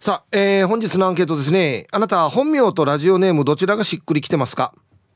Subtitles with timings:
[0.00, 1.88] さあ、えー、本日のアンケートですね。
[1.90, 4.72] あなた本名とラジオネームどちらがしっくりきてますか？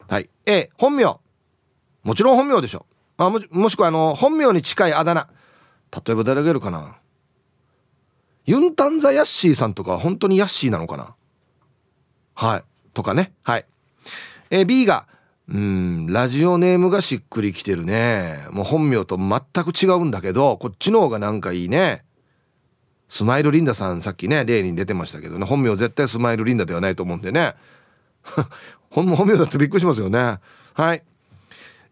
[0.08, 0.29] はい。
[0.45, 1.04] A 本名。
[2.03, 2.84] もちろん本名でしょ。
[3.16, 5.29] まあももしくはあの本名に近いあだ名。
[6.04, 6.96] 例えば誰がいるかな？
[8.45, 11.14] ユンタンザヤッシーさんとか本当にヤッシーなのかな？
[12.35, 12.64] はい。
[12.93, 13.33] とかね。
[13.45, 13.67] はい。
[14.51, 15.07] え、B が
[15.49, 18.49] うんラジオネームがしっくりきてるね。
[18.51, 22.03] もう本名と全く違うんだけどこっちの方がなんかいいね。
[23.12, 25.44] スマイルリンダさんさっきね例に出てましたけどね。
[25.44, 27.54] 本名絶対スマイルリンダではないと思うんでね。
[28.89, 30.39] 本名だってびっくりしますよね。
[30.72, 31.03] はい。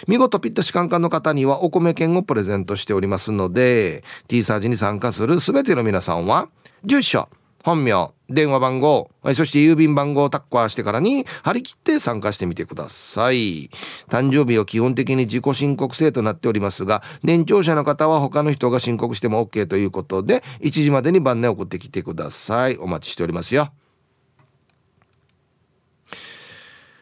[0.08, 6.50] 見事ピッタシカンカンの方にはお米券をプレゼントしておりますので T サージに参加する全ての皆さんは
[6.84, 7.28] 住所
[7.64, 13.70] 本名電話番号そして郵便番号をタッカーしてからに張り切って参加してみてください。
[14.10, 22.78] 誕生日は基本的に自己申告制となっておりますが年長者の方は他の人が申告しても OK ということで1時までに番内送ってきてください。
[22.78, 23.72] お待ちしておりますよ。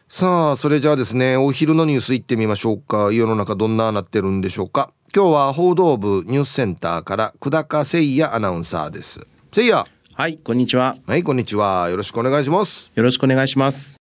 [0.08, 3.12] さあそれじゃあですねお昼のニュース行ってみましょうか。
[3.12, 4.92] 世の中どんななってるんでしょうか。
[5.14, 9.20] 今日は報道部ニュースセンターから久高誠也アナウンサーです。
[9.56, 9.99] 誠也。
[10.20, 10.98] はい、こんにちは。
[11.06, 11.88] はい、こんにちは。
[11.88, 12.92] よろしくお願いします。
[12.94, 13.96] よろしくお願いします。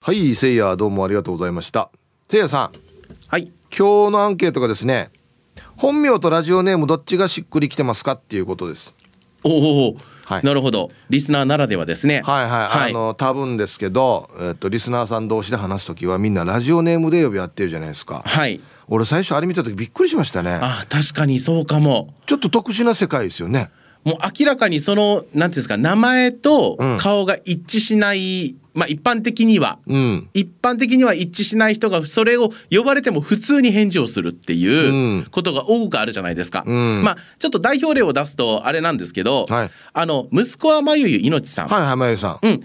[0.00, 1.90] はい、せいや、どうもありがとうございました。
[2.28, 2.70] せいやさん。
[3.26, 3.50] はい。
[3.76, 5.10] 今日のアンケートがですね。
[5.76, 8.94] 本名とラジオネームどっちがしっくりきてますかっていうことです。
[9.42, 9.96] おお。
[10.26, 20.58] はい、なるほどリスナーならではですねはいはい、はい、あの多分ですけど、えっと、リスナーさん同士で話す時はみんなラジオネームで呼び合ってるじゃないですかはい俺最初あれ見た時びっくりしましたね。
[20.60, 22.12] あ確かにそうかも。
[22.26, 23.70] ちょっと特殊な世界ですよね。
[24.04, 41.68] もう明らかにそのなんていうんですか名前と顔が一致しない、うん、まあ一般的には、うん、一般的には一致しない人がそれを呼ばれても普通に返事をするっていうことが多くあるじゃないですか、うん、まあちょっと代表例を出すとあれなんですけど、はい、あの息子はまゆゆいのちさん。
[41.68, 42.62] はいはいまゆさん、うん、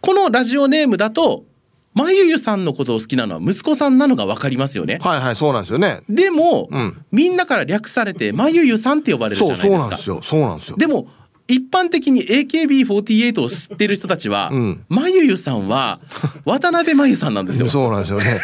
[0.00, 1.44] このラジオネームだと
[1.92, 4.98] まゆゆさんのことを好きなのは息子さんなのが分かりますよね。
[5.02, 6.02] はいはいそうなんですよね。
[6.08, 9.70] でも、うん、みんなから略されてまゆゆさんって呼ばれるじゃないですか。
[9.70, 10.20] そうなんですよ。
[10.22, 10.76] そうなんですよ。
[10.76, 11.08] でも
[11.50, 14.52] 一般的に AKB48 を知ってる人たちは、
[14.88, 15.98] まゆゆさんは
[16.44, 17.66] 渡辺まゆさんなんですよ。
[17.70, 18.40] そうなんですよね。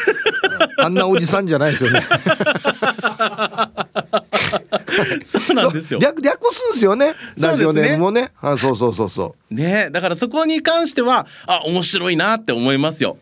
[0.79, 2.03] あんなおじさんじゃないですよね。
[5.25, 6.01] そうなんですよ。
[6.01, 7.15] 略略すんですよね。
[7.39, 8.23] ラジオネームもね。
[8.23, 9.55] ねあそうそうそうそう。
[9.55, 13.19] ねだからそこに関してはあ面白いなって思いますよ。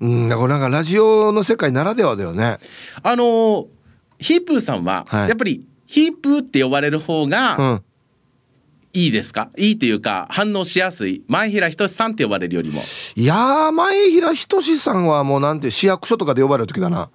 [0.00, 2.58] うん、だからなんかラジオの世界ならではだよね。
[3.02, 3.66] あのー、
[4.18, 7.80] ヒープーさんは、やっぱりヒープーって呼ばれる方が、
[8.92, 9.50] いいですか？
[9.56, 11.22] いいっていうか反応しやすい。
[11.28, 12.80] 前平仁さんって呼ばれるよりも。
[13.16, 17.10] いや前平仁さんはもうなんて市役所とかで呼ばれる時だな。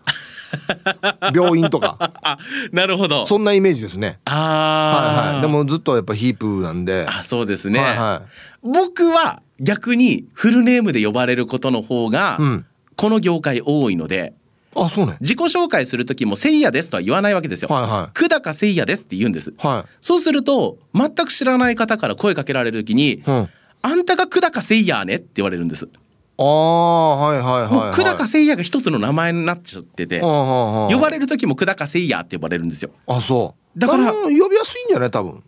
[1.33, 1.97] 病院とか。
[2.21, 2.37] あ
[2.71, 3.25] なるほど。
[3.25, 4.19] そんなイメージですね。
[4.25, 7.07] ああ、はいはい、でもずっとやっぱヒープなんで。
[7.09, 8.21] あそうですね、はいは
[8.63, 12.65] い、僕は逆にフルネームで呼ばれることの方が、うん、
[12.95, 14.33] この業界多いので
[14.75, 17.69] あそうね自己紹介する時も「せいやです」とは言わないわけですよ。
[17.69, 19.53] はいはい、久高せいやですって言うんです。
[19.57, 23.49] はい、そうすると全く知らない方から声かけられる時に「うん、
[23.81, 25.87] あんたが久高せいやね」って言われるんです。
[26.35, 32.89] ああはいはいはい、はい、久高せいやが一つの名前になっちゃってて、呼ばれる時も久高せいやって呼ばれるんですよ。
[33.05, 35.43] あそうだから呼びやすいんじゃない多分。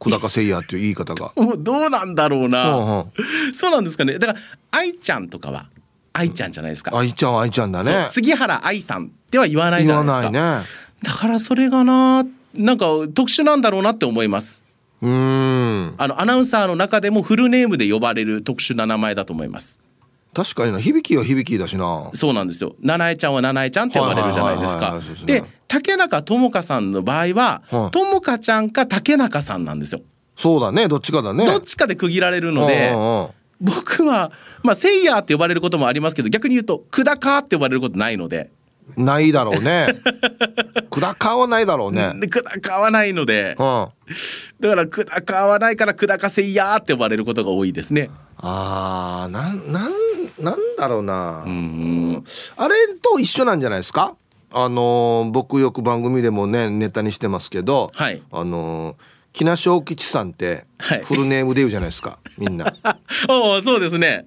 [0.00, 1.32] 久高せいやっていう言い方が。
[1.58, 3.06] どうなんだろうな。
[3.52, 4.18] そうなんですかね。
[4.18, 4.38] だから
[4.70, 5.66] 愛ちゃんとかは
[6.12, 6.96] 愛ちゃんじゃないですか。
[6.96, 8.06] 愛ちゃん愛ちゃんだね。
[8.08, 10.30] 杉原愛さんっては言わないじゃないですか。
[10.30, 10.66] ね、
[11.02, 12.24] だからそれがな
[12.54, 14.62] なんか特殊なんだろうなって思います。
[15.00, 19.80] うんあのアナウンサーの中でもフルネームで呼ばれる特殊な名前だと思います。
[20.34, 30.02] 確かにな響きは響きだしなそうなんですよ七重ちゃんは七重ちゃんって呼ばれるじゃないですかで竹中智香さんの場合は智香ちゃんか竹中さんなんですよ
[30.36, 32.92] そうだねどっちかだねどっちかで区切られるので
[33.60, 34.32] 僕は
[34.62, 38.50] まあセイヤーって呼ばれることもありますけど逆に言うと久高って呼ばれることないので。
[38.96, 39.86] ないだろうね。
[40.90, 42.14] 久高はないだろうね。
[42.30, 43.88] 久高はないので、うん、
[44.60, 48.10] だから久高はないから久高せいやって呼ばれることが多いですね。
[48.38, 49.92] ああなんなん
[50.38, 51.42] なんだろうな。
[51.44, 52.24] うん。
[52.56, 54.14] あれと一緒なんじゃないですか？
[54.50, 60.64] あのー、僕よく番組でもねネタにしてますけど、はい、あのー木名正吉さんって
[61.04, 62.74] フルネームで言うじゃないですか、はい、みんな。
[63.30, 64.26] おそうですね。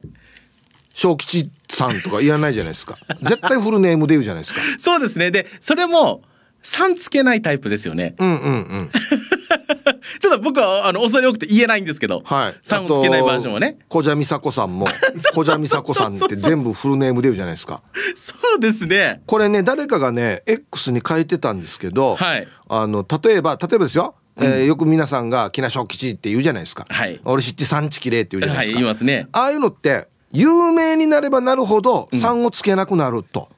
[0.93, 2.97] 小吉さんとか言わないじゃないですか。
[3.21, 4.61] 絶対フルネームで言うじゃないですか。
[4.79, 5.29] そうですね。
[5.29, 6.21] で、それも、
[6.63, 8.15] さんつけないタイプですよね。
[8.19, 8.89] うんうんうん。
[10.19, 13.79] ちょっと僕はあの恐れ多くて言えないんですけど、はい、さんをつけないバージョンはね。
[13.89, 14.87] 小蛇美佐子さんも
[15.33, 17.81] 小蛇美佐子さんって全部フルネームで言うじゃないですか。
[18.15, 19.21] そうですね。
[19.25, 24.15] これね誰かがね X に書いてたんですけど、はい、あの例えば例えばですよ。
[24.37, 26.85] えー、よく皆さんが「木梨小吉」って言うじゃないですか。
[26.89, 28.75] はい、俺知って産地きれいって言うじゃないですか。
[28.75, 29.27] はい、言いますね。
[29.31, 33.49] ああいうのって有名になればなるほど「さん」をつけなくなると。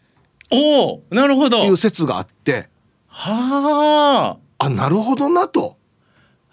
[0.51, 1.63] おおなるほど。
[1.63, 2.69] いう説があって。
[3.07, 4.65] はあ。
[4.65, 5.77] あなるほどなと。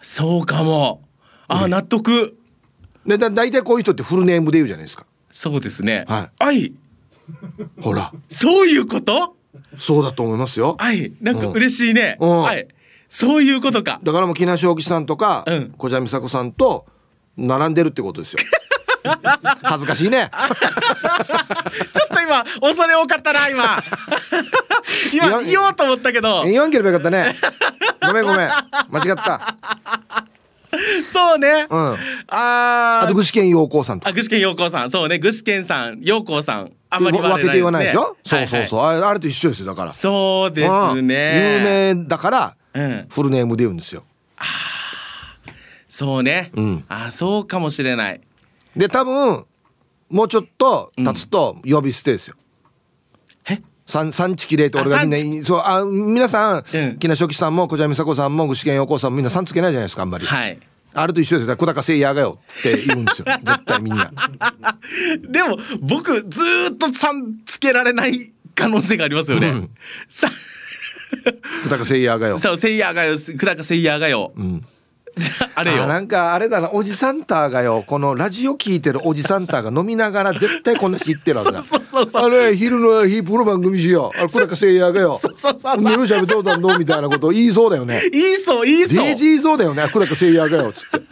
[0.01, 1.03] そうかも。
[1.49, 2.37] あ、納得。
[3.07, 5.07] でだ大体こういう人ってフルネームで言うじゃないですか。
[5.31, 6.05] そうですね。
[6.09, 6.31] はい。
[6.39, 6.73] 愛。
[7.81, 8.13] ほら。
[8.29, 9.37] そういうこと？
[9.79, 10.77] そうだと思いますよ。
[10.79, 11.13] 愛。
[11.21, 12.17] なんか嬉しいね。
[12.21, 12.69] うん、はい。
[13.11, 14.01] そういうことか。
[14.03, 16.87] だからもう木梨正吉さんとか、うん、小蛇美佐子さんと
[17.37, 18.39] 並んでるってことですよ。
[19.63, 20.31] 恥ずかしいね。
[20.33, 23.83] ちょっと今恐れ多かったな今。
[25.13, 26.45] 今言おうと思ったけど。
[26.45, 27.35] 言わんければよかったね。
[28.07, 28.51] ごめんごめん
[28.91, 29.57] 間違った。
[31.05, 31.67] そうね。
[31.69, 31.93] うん。
[32.29, 33.07] ああ。
[33.09, 38.17] と具志堅陽光さんあ具志堅陽光さんそうね具志堅さん陽光さんあんまり分けて言わないでしょ？
[38.25, 39.93] そうそうそう、あれと一緒ですよだから。
[39.95, 41.95] そうですね。
[41.95, 44.05] 有名だから、うん、フルネームで言うんですよ。
[44.37, 44.71] ああ。
[45.89, 46.51] そうね。
[46.55, 46.85] うん。
[46.89, 48.21] あそうかもしれない。
[48.77, 49.45] で多分
[50.09, 52.37] もうちょっと経つと呼び捨てですよ。
[53.49, 53.61] え？
[53.87, 60.27] 産産地きれいと俺がみんなそうあ皆さん、うん、木梨初期さんも小島美佐子さんも具志堅陽子さんもみんなさんつけないじゃないですかあんまり。
[60.27, 60.59] はい
[60.93, 61.57] あれと一緒ですよ。
[61.57, 63.25] 小高誠也がよって言うんですよ。
[63.45, 64.11] 絶対みんな。
[65.29, 66.41] でも僕ず
[66.73, 69.51] っとさんつけられない可能性がありますよね。
[69.51, 69.71] うん、
[70.09, 70.29] さ
[71.65, 72.39] 小高誠也がよ。
[72.39, 73.17] そう誠也がよ。
[73.17, 74.33] 久高誠也がよ。
[74.37, 74.67] うん。
[75.55, 75.87] あれよ。
[75.87, 77.85] なんかあれだなおじさんターがよ。
[77.87, 81.63] このラジオ聞いてるおじさんターが飲みながら絶対こんな知ってるわけだ。
[81.65, 84.13] そうそうそうあれ昼のヒープの番組しよ。
[84.15, 85.19] うあれ小高誠也がよ。
[85.21, 88.01] そうそうそう寝るしゃべどうだんのみたいなことを言いそうだよね。
[88.13, 88.95] 言いそう言いそう。
[89.07, 89.83] デイジーそうだよね。
[89.93, 90.73] 小高誠也がよ。
[90.73, 91.07] つって。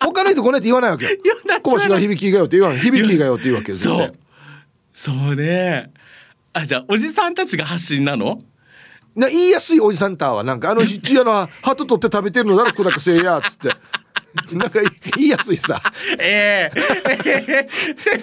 [0.00, 1.10] 他の人こねって言わないわけよ。
[1.62, 3.98] 小橋が響きがよって言わない響きがよって言うわけですよ
[4.94, 5.12] そう。
[5.16, 5.90] そうね
[6.58, 8.38] あじゃあおじさんたちが発信なの？
[9.14, 13.70] な言いやすいおじさんターはなんかあの ちやの鳩取って食べてるのだろ小高せいやっつって。
[14.52, 14.78] なんか
[15.16, 15.80] 言いやすいさ。
[16.20, 17.66] ええ。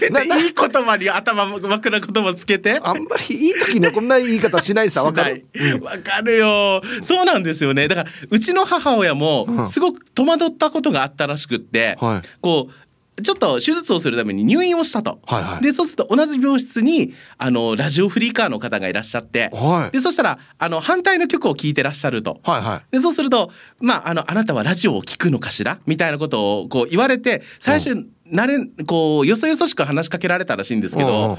[0.10, 2.80] ー、いい言葉に頭枕言葉つけて。
[2.82, 5.44] あんまりいい時にこんな言い方しないさわかる？
[5.82, 6.82] わ、かるよ。
[7.02, 7.88] そうなんですよね。
[7.88, 12.85] だからうちの母親もすごく戸惑ったことがあったらしくって、うんはい、こう
[13.24, 31.38] ちょっと手術をするために入院をしたと、はいはい、でそうすると同じ病室にあのラジオフリーカーの方がいらっしゃって、はい、でそしたらあの反対の曲を聴いてらっしゃると、はいはい、でそうすると、まあ、あの「あなたはラジオを聴くのかしら?」みたいなことをこう言われて最初、うん、なれこうよそよそしく話しかけられたらしいんですけど、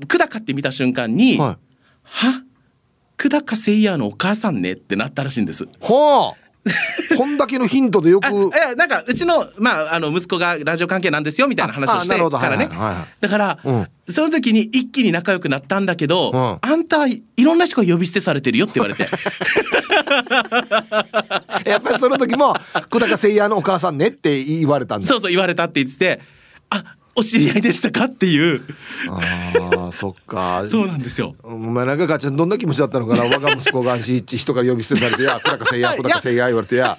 [0.00, 1.56] うん、久高って見た瞬間に「はい、
[2.02, 2.42] は？
[3.16, 5.68] 久高誠也のお母さんね」ってなったらしいんです。
[5.80, 6.49] はあ
[7.16, 8.50] こんだけのヒントでよく。
[8.54, 12.68] え、なんかうちの、まあ、あの息子がラジオ関係なんですよみたいな話をしてからね。
[13.20, 19.08] だから、うん、その時に一気に仲良くなったんだけど、うん、あんたいろんな人が呼び捨てされてるよって言われて。
[21.68, 22.54] やっぱりその時も
[22.90, 25.06] 小高誠也のお母さんねって言われたんだ。
[25.06, 26.39] そうそう言われたって言ってて、あ。
[27.20, 28.62] お知り合いでしたかっていう。
[29.08, 30.62] ああそっか。
[30.66, 31.36] そうなんですよ。
[31.42, 33.24] お前なんか母ちゃんどんな気持ちだったのかな。
[33.24, 35.94] 我が息子がし人から呼び捨てされてや小高せいや。
[35.96, 36.98] 小高せいや言われてや。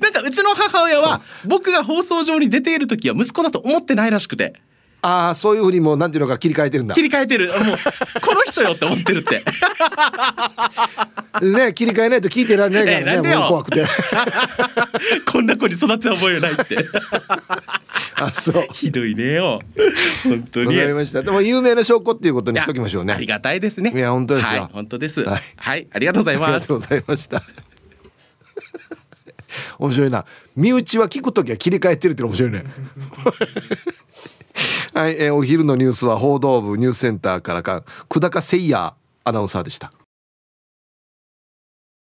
[0.00, 4.54] なんかうちの母親は僕が放送上に出ている時は息子だと思ってないらしくて。
[5.00, 6.94] ああそういうふうにもうなんていうのか切り替えてるんだ。
[6.94, 7.48] 切り替えてる。
[7.48, 7.78] もう
[8.22, 9.42] この人よって思ってるって。
[11.42, 13.84] ね切り替えないと聞いてられないからね、えー、怖くて。
[15.30, 16.76] こんな子に育てた覚えないって
[18.24, 18.66] あそう。
[18.72, 19.60] ひどいねよ。
[20.22, 20.68] 本当に。
[20.68, 21.22] わかりました。
[21.22, 23.12] でも有名な証拠っていうことにしときましょうね。
[23.12, 23.92] ありがたいですね。
[23.94, 26.48] いや本当ですよ、はい、本当です、はい、はい、ありがとうございます。
[26.48, 27.42] ありがとうございました。
[29.78, 30.24] 面白いな。
[30.56, 32.64] 身内は聞くときは切り替えてるって面白いね。
[34.94, 39.92] はい、えー、お昼のニュースは報道部ニュースセンターからか久高誠也アナウンサーでした。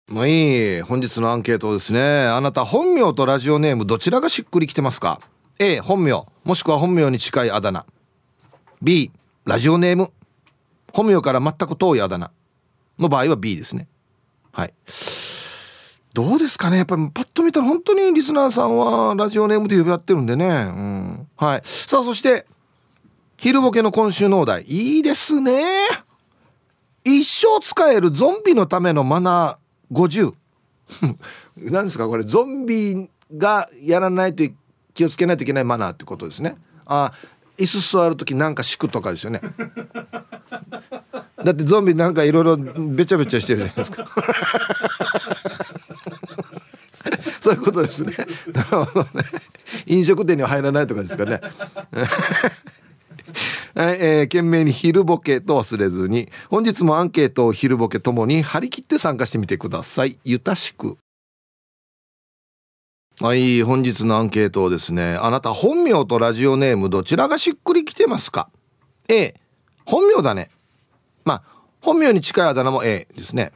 [0.09, 2.01] まあいい本日のアンケートですね。
[2.01, 5.21] あなた本名とラジオネームどちらがしっくりきてますか？
[5.59, 7.85] A 本名もしくは本名に近いあだ名
[8.83, 9.11] B
[9.45, 10.13] ラジオネーム
[10.93, 12.31] 本名から全く遠いあだ名
[12.99, 13.89] の場合は B ですね
[14.53, 14.75] はい
[16.15, 16.79] どうですかね？
[16.79, 20.47] やっぱりパッと見たら本当にリスナーさんはラジオネームで呼び合ってるんでね。
[20.47, 21.29] うん。
[21.37, 21.63] はい。
[21.65, 22.47] さあ、そして、
[23.37, 24.63] 昼ボケの今週のお題。
[24.63, 25.63] いいですね。
[27.05, 30.33] 一生使えるゾンビのためのマナー50。
[31.71, 32.09] 何ですか？
[32.09, 34.55] これ、ゾンビがやらないとい
[34.97, 36.57] 気をつけないといけないマナーってことですね。
[36.87, 37.13] あ、
[37.59, 39.43] 椅子座る時なんか敷くとかですよね。
[41.45, 44.07] だってゾンビなんかいろいろべちゃべちゃしてるじゃないですか。
[47.41, 48.15] そういうことですね。
[48.53, 49.09] なるほどね。
[49.85, 51.43] 飲食店には入らないとかですかね。
[53.75, 60.19] はい、えー、懸命に昼ボケと忘れずに、本日もアンケートを昼ボケともに張り切って参加してみてください。
[60.25, 60.97] ゆたしく。
[63.19, 68.51] はい、本日のアンケートをですね、あなた本名とラジオネームどちらがしっくりきてますか
[69.09, 69.35] ?A、
[69.87, 70.51] 本名だね。
[71.25, 71.43] まあ、
[71.81, 73.53] 本名に近いあだ名も A ですね。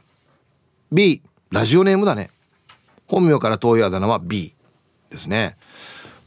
[0.91, 2.31] B、ラジオネームだね。
[3.05, 4.55] 本名から遠いあだ名は B
[5.11, 5.57] ですね。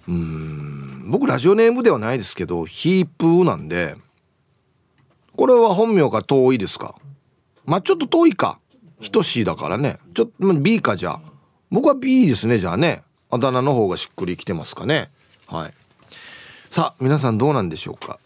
[0.06, 3.96] うん僕ラジオネームではないですけどヒープーなんで
[5.34, 6.94] これは本名が遠いですか？
[7.64, 8.60] まあちょっと遠いか
[9.10, 11.20] 等しいだからねちょっと B かじゃあ
[11.70, 13.02] 僕は B ですねじゃあね
[13.34, 15.10] あだ名の方がしっくりきてますかね。
[15.48, 15.74] はい。
[16.70, 18.20] さあ皆さんどうなんでしょうか。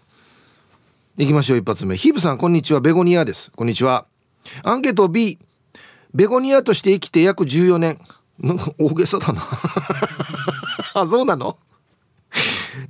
[1.17, 1.97] いきましょう一発目。
[1.97, 2.81] ヒープさんこんにちは。
[2.81, 3.51] ベゴニアです。
[3.57, 4.05] こんにちは。
[4.63, 5.39] アンケート B
[6.13, 7.99] ベゴニアとして生きて約14年。
[8.79, 9.43] 大げさだな。
[10.93, 11.57] あそうなの？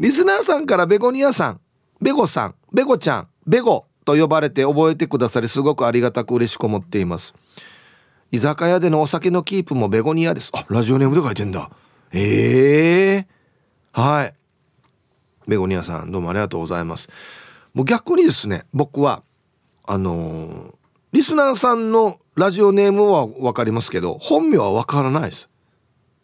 [0.01, 1.61] リスナーさんからベゴニアさん、
[2.01, 3.87] ベゴさん、ベゴちゃん、ベゴ。
[4.05, 7.35] と呼ばれて覚えてくださりすごくありがたく嬉しく思っています。
[8.33, 10.51] 居酒屋でのお酒のキープもベゴニアです。
[10.55, 11.71] あ、ラジオネームで書いてんだ。
[12.13, 14.35] ええー、はい。
[15.47, 17.09] ベゴニアさん、どうもありがとうございます。
[17.75, 19.23] もう逆にですね、僕は、
[19.85, 20.75] あのー、
[21.13, 25.49] リスナーさんのラジオネームはわかりますけど、本名はわからないです。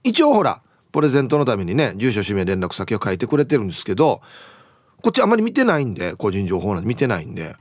[0.02, 0.60] 一応ほら、
[0.92, 4.22] プレゼントのためにね住所氏名連絡先を書いてくれてるんですけど
[5.02, 7.56] こっちあんまり見てないんで個人情報なんて見てないんで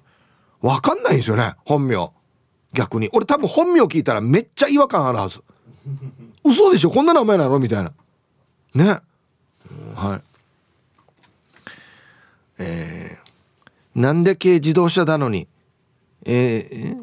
[0.62, 2.12] 分かんないんですよね本名。
[2.74, 3.10] 逆に。
[3.12, 5.42] 俺多分本名聞いたらめっちゃ違和感あるはず。
[6.46, 6.92] 嘘でしょ？
[6.92, 7.58] こんな名前なの？
[7.58, 7.92] みたいな。
[8.76, 9.00] ね、
[9.96, 10.22] はい
[12.60, 15.48] えー、なんで軽自動車なのに
[16.26, 16.96] え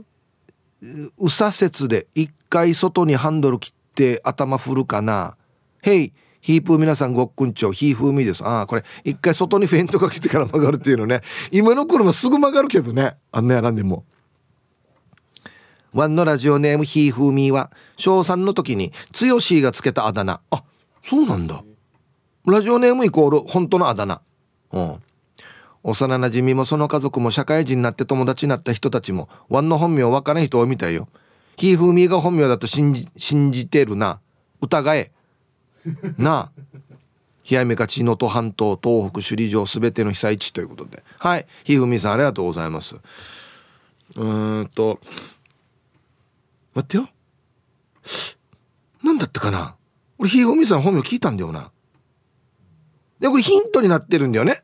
[0.83, 5.37] ー、右左折で一回外にハンドル切って頭振るかな
[5.83, 8.45] へい、ヒープー皆さんごっくんちょ、ヒーフーミーです。
[8.45, 11.23] ああ、これ、一回外にフェイントかけてから曲がるっていうのね。
[11.51, 13.17] 今の車すぐ曲がるけどね。
[13.33, 14.05] あんなやらんでも。
[15.95, 20.41] ワンのラジオネームヒーフーミーは、小3の時に、つよしがつけたあだ名。
[20.51, 20.65] あ、
[21.11, 21.65] そうなんだ。
[22.47, 24.23] ラジオネームイコール、本当のあだ名。
[24.71, 25.03] うん。
[25.83, 31.09] 幼馴染もその家族も社会人になって友達になった人たちも、ワンの本名わからん人を見たいよ。
[31.57, 34.21] ヒーフーミーが本名だと信じ、信じてるな。
[34.61, 35.11] 疑え。
[36.17, 36.63] なあ
[37.51, 42.97] 冷やめかち能登半島東北首里城すべての被災地ということではいひふみさんありがとうございます
[44.15, 45.01] うんと
[46.75, 47.09] 待ってよ
[49.03, 49.75] 何だったかな
[50.21, 51.71] 俺ひふみさん本名聞いたんだよな
[53.19, 54.63] でこれヒントになってるんだよね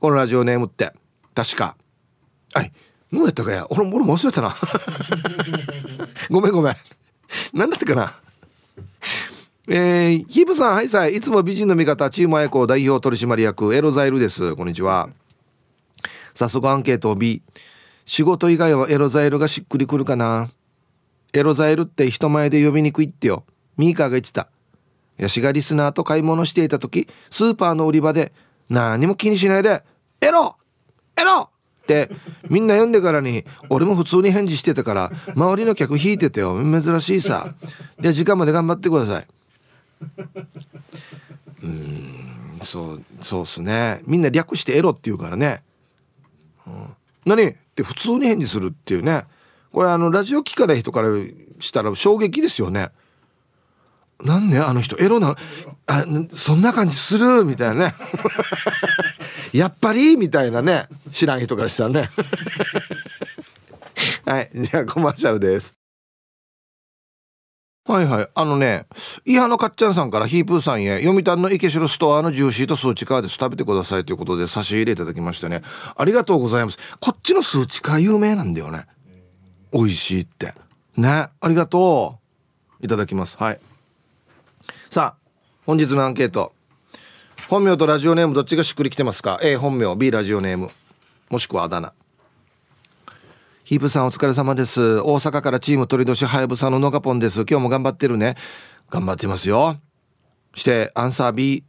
[0.00, 0.92] このラジオネームって
[1.34, 1.76] 確か
[2.54, 2.72] はい
[3.12, 4.56] どうやったかや俺俺も忘れたな
[6.30, 6.76] ごめんごめん
[7.52, 8.14] 何だったかな？
[9.68, 11.16] えー、ヒープさん、はいさい。
[11.16, 14.56] いつも美人の味方、チームアイコ代表取締役、エロザイルです。
[14.56, 15.10] こんにちは。
[16.34, 17.42] 早速アンケートを B。
[18.06, 20.48] 仕事以外はエロザイルがしっくりくるかな。
[21.34, 23.44] エロザイルって人前で呼びにくいってよ。
[23.78, 24.48] ミーカーが言ってた。
[25.16, 28.32] ヤシがリスナーと買い物していた時、スーパーの売り場で
[28.68, 29.82] 何も気にしないで、
[30.20, 30.56] エロ!
[31.16, 31.50] エロ!
[31.82, 32.10] って
[32.50, 37.54] みんな読んでからに俺も普通に返事してたから周りの客引いててよ珍しいさ。
[37.98, 39.26] で時間まで頑張ってください。
[41.62, 44.02] うんそうそうっすね。
[44.06, 45.62] みんな略してエロって言うからね、
[46.66, 46.94] うん、
[47.24, 47.48] 何?
[47.48, 49.24] って普通に返事するっていうね。
[49.72, 51.08] これあのラジオ聞かない人から
[51.60, 52.90] したら衝撃ですよね。
[54.24, 55.36] なんねあの人エロな
[55.86, 57.94] あそんな感じするみたいなね
[59.52, 60.16] やっぱり？
[60.16, 62.10] みたいなね知らん人からしたらね
[64.26, 65.78] はいじゃあコマーシャルです
[67.88, 68.28] はいはい。
[68.34, 68.84] あのね、
[69.24, 73.38] イハのかっちゃんさんからヒープーさんへ、読谷の池城ストアのジューシーと数値化です。
[73.40, 75.62] 食べてくださいということで差し入れいただきましてね。
[75.96, 76.76] ありがとうございます。
[77.00, 78.84] こっちの数値化有名なんだよね。
[79.72, 80.52] 美味しいって。
[80.98, 81.28] ね。
[81.40, 82.18] ありがと
[82.82, 82.84] う。
[82.84, 83.38] いただきます。
[83.38, 83.60] はい。
[84.90, 85.30] さあ、
[85.66, 86.54] 本日のアンケート。
[87.50, 90.70] 本名とラジオネームどっちがしっくりきてますか ?A 本名、B ラジオネーム。
[91.28, 91.92] もしくはあだ名。
[93.64, 95.00] ヒープさんお疲れ様です。
[95.00, 97.40] 大阪からチーム鳥年はやぶさののがぽんです。
[97.40, 98.36] 今日も頑張ってるね。
[98.88, 99.76] 頑張ってますよ。
[100.54, 101.64] して、アンサー B。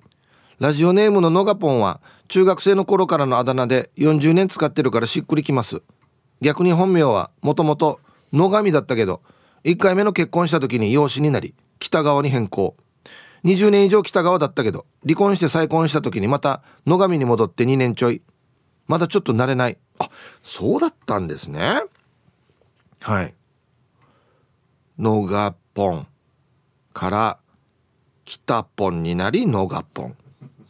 [0.59, 1.99] ラジオネームののがぽんは、
[2.29, 5.81] 中学生の頃からのあだ名で40年使ってるからしっくりきます。
[6.39, 7.99] 逆に本名は、もともと
[8.31, 9.21] 野上だったけど、
[9.65, 12.77] 1回目の結婚した時に養子になり、北側に変更。
[13.43, 18.21] 20年以上北側だったけど、離婚して再婚した時にまた野上に戻って2年ちょい。
[18.87, 19.77] まだちょっと慣れない。
[19.99, 20.09] あ、
[20.43, 21.83] そうだったんですね。
[22.99, 23.33] はい。
[24.97, 26.07] のがぽん
[26.93, 27.37] から
[28.25, 30.17] 北ポンになりのがぽん。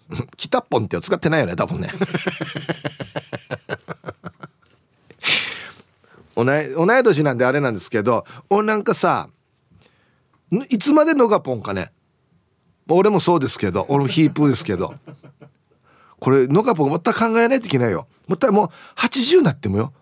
[0.37, 1.89] 北ポンって使ってないよね、多分ね。
[6.35, 9.29] 同い同い年なんであれなんですけど、おなんかさ、
[10.69, 11.91] いつまでのがぽんかね。
[12.89, 14.95] 俺もそうですけど、俺もヒープーですけど。
[16.19, 18.07] これ、のがぽんまた考えないといけないよ。
[18.27, 18.69] またもう
[18.99, 19.93] 80になってもよ。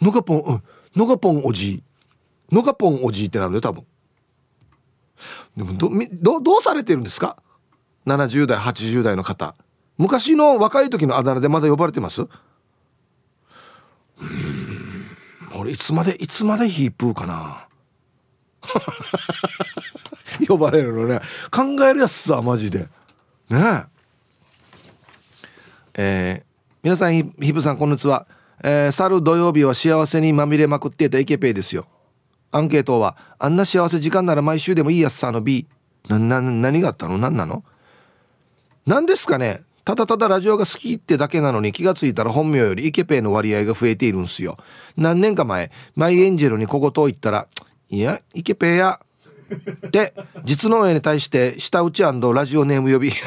[0.00, 0.62] のがぽん、うん。
[0.94, 1.82] のがぽんおじい。
[2.52, 3.84] のがぽんおじいってなるよ、多分。
[5.56, 7.36] でもど、ど、どうされてるんですか
[8.06, 9.54] ?70 代、80代の方。
[9.96, 12.22] 昔の若い時のあだ名でまだ呼ばれてます？
[14.20, 15.10] うん
[15.54, 17.66] 俺いつまでいつまでヒープーかな
[20.48, 21.20] 呼ばれるのね。
[21.50, 22.88] 考えるやつさマジで。
[23.50, 23.84] ねえ。
[26.00, 26.44] えー、
[26.82, 28.26] 皆さんヒープさんこんにちは、
[28.62, 31.86] えー、去る土曜日は幸せにまみれまくっていたイケペイですよ。
[32.50, 35.66] アンケートはあんな幸せ時間なら毎週でもいいやつさの B
[36.08, 37.18] なな何があったの？
[37.18, 37.62] 何なの？
[38.86, 39.62] 何ですかね。
[39.84, 44.56] ただただラジオが好きってだけなのに気がついたら本名よりイケペイの割合が増えているんすよ。
[44.96, 47.48] 何年か前、マイエンジェルに小言を言ったら、
[47.88, 49.00] いや、イケペイや。
[49.90, 50.14] で、
[50.44, 52.12] 実の親に対して下打ちラ
[52.44, 53.12] ジオネーム呼び。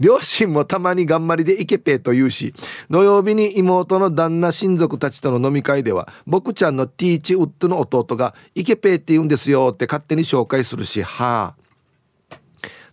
[0.00, 2.54] 両親もたまに頑張りでイケペーと言うし、
[2.88, 12.38] 土曜日に妹の旦那親族たちとの飲み会では、僕ちゃんのティーチウッドの弟がイケペーって言うんですよって勝手に紹介するし、はあ。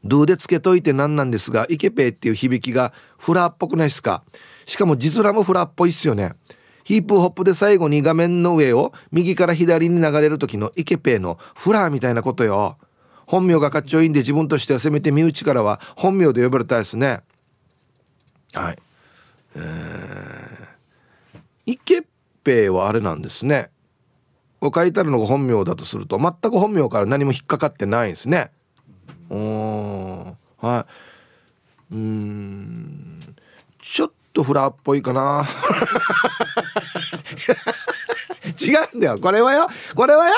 [0.04, 4.24] ドゥでつけといて何なんですが、イケペーっていう響きがフラーっぽくないですか？
[4.66, 6.34] しかも字面もフラっぽいっすよね。
[6.84, 12.78] ヒープホップで最後に画面の上を右から左に流れる時のイケペーのフラーみたいなことよ。
[13.26, 17.22] 本名がかっちょいいんで自分としてはせめて身内からは本名で呼ばれたいですね。
[18.54, 18.78] はい。
[19.56, 22.04] えー、イケ
[22.44, 23.72] ペイはあれなんですね。
[24.60, 28.52] こう書いてあるのが本名だとすると全く本名から何も引っかかってないんですね。
[29.30, 30.86] おは
[31.92, 31.96] い。
[31.96, 33.36] うん。
[33.82, 35.48] ちょっとフラーっぽいかな。
[38.62, 39.18] 違うんだよ。
[39.20, 39.68] これはよ。
[39.96, 40.34] これはよ。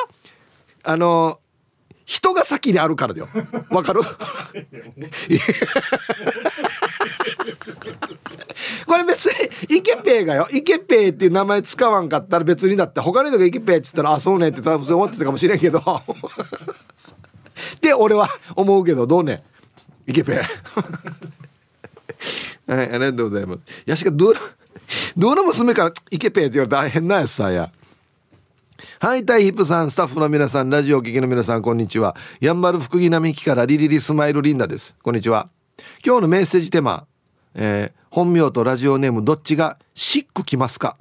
[0.83, 1.39] あの
[2.05, 3.27] 人が先にあるからだよ。
[3.69, 4.01] わかる？
[8.86, 10.47] これ別にイケペイがよ。
[10.51, 15.79] イケペイっていう名前使わんかったら別にだって他の人がイケペイっつったらあそうねって多分思ってたかもしれんけど。
[15.79, 16.03] っ
[17.81, 19.43] て俺は思うけどどうね？
[20.05, 20.36] イケペイ。
[22.67, 24.34] はいありがとうございますやしかど
[25.17, 27.71] どの娘からイケペイって言われたら大変なやつさや
[28.99, 32.15] はい、タイヒップさん、スタッフの皆さん、ラジオ聴きの皆さん、こんにちは。
[32.39, 34.95] やんばる福木並木からリリリスマイルリンダです。
[35.01, 35.49] こんにちは。
[36.06, 37.08] 今日のメッセージテーマ、
[37.56, 40.95] えー、本名とラジオネームどっちがシックきますか？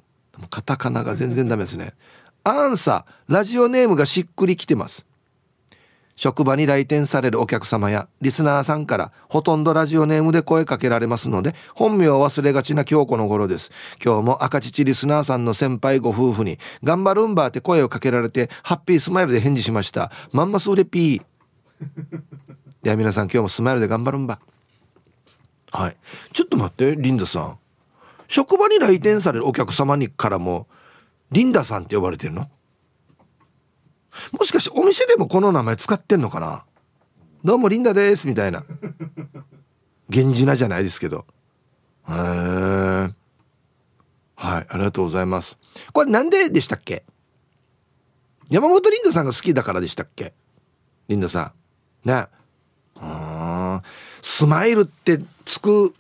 [0.51, 1.93] カタカナが全然ダメですね。
[2.45, 5.05] アンサー、ラジオネームがしっくりきてます。
[6.17, 13.71] 職場に来店されるお客様やリスナーさんからほとんどラジオネームで声かけられますので本名を忘れがちな今日この頃です。
[14.03, 20.11] 今日も赤乳リスナーさんの先輩ご夫婦に頑張るんばって声をかけられてハッピースマイルで返事しました。
[20.33, 21.23] まんますうれピー。
[22.83, 24.39] では皆さん今日もスマイルで頑張るんば。
[25.73, 25.97] はい。
[26.33, 27.59] ちょっと待ってリンダさん。
[28.27, 30.67] 職場に来店されるお客様にからも
[31.31, 32.49] リンダさんって呼ばれてるの？
[34.33, 36.65] もしかしてお店でもこの名前使ってんのかな？
[37.45, 38.65] どうもリンダですみたいな。
[40.09, 41.27] 源氏名じゃないですけど。
[42.09, 43.15] へえはい
[44.37, 45.57] ありがとうございます。
[45.93, 47.05] これなんででしたっけ？
[48.49, 50.35] 山本リンダさんが好きだからでしたっけ？
[51.09, 51.53] リンダさ
[52.05, 52.09] ん。
[52.09, 52.27] ね。
[52.99, 53.83] あ
[54.23, 55.95] スマイルってつく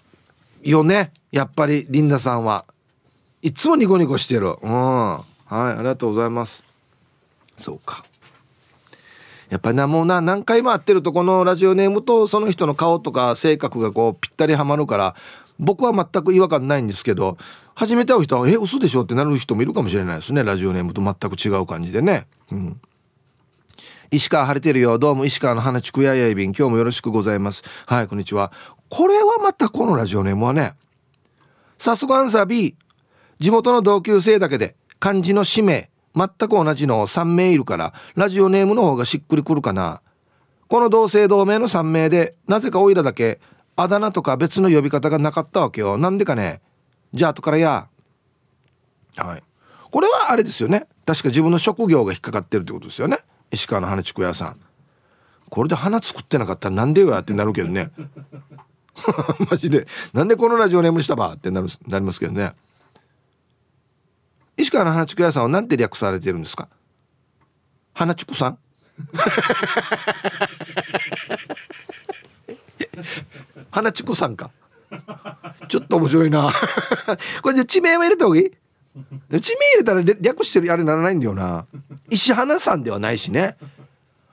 [0.62, 1.12] よね？
[1.30, 2.64] やっぱりリンダさんは。
[3.42, 4.56] いつもニコニコしてる。
[4.62, 5.12] うん。
[5.12, 6.62] はいありがとうございます。
[7.58, 8.04] そうか。
[9.48, 15.14] やっぱりなもうな何回も会ってるとこのラジオネームとその人の顔とか性格がこうぴったりはまるから
[15.58, 17.38] 僕は全く違和感ないんですけど
[17.74, 22.26] 初めて会う人は「え嘘でしょ?」ってなる人もいるかもしれないですねラジオネームと全く違う感じでね。
[22.50, 22.80] うん。
[24.10, 27.62] 石川晴れてるよどうも石川の花地区ややいびん今日もよろしくございます。
[27.86, 28.52] はいこんにちは。
[28.88, 30.74] これはまたこのラジオネームはね
[31.78, 32.74] 早速アンサー B
[33.38, 40.00] 地元の同級生だけで漢字の氏名全く同じの3名いるからラジオネームの方がしっくりくるかな。
[40.68, 43.40] この同姓同名の3名でなぜかおいらだけ
[43.76, 45.98] あだ名とか別の呼び方がなかったわけよ。
[45.98, 46.60] なんでかね。
[47.12, 47.88] じゃあ後からや。
[49.16, 49.42] はい。
[49.90, 50.86] これはあれですよね。
[51.04, 53.18] 確か自分の職業が引っかかってるってことですよね。
[53.50, 54.60] 石川の花竹屋さん。
[55.48, 57.90] これで花作ってなかったらなんでよやってなるけどね。
[59.50, 59.86] マジで。
[60.12, 62.54] なんでこのラジオネームしたばってなるなりますけどね。
[64.56, 66.68] 石川の花竹屋さんは何て略されてるんですか？
[67.92, 68.58] 花竹さん？
[73.70, 74.50] 花竹さんか。
[75.68, 76.50] ちょっと面白いな。
[77.42, 78.50] これで地名は入れた方がいい
[79.40, 81.66] 地名入れたら略してるあれならないんだよな。
[82.08, 83.56] 石花さんではないしね。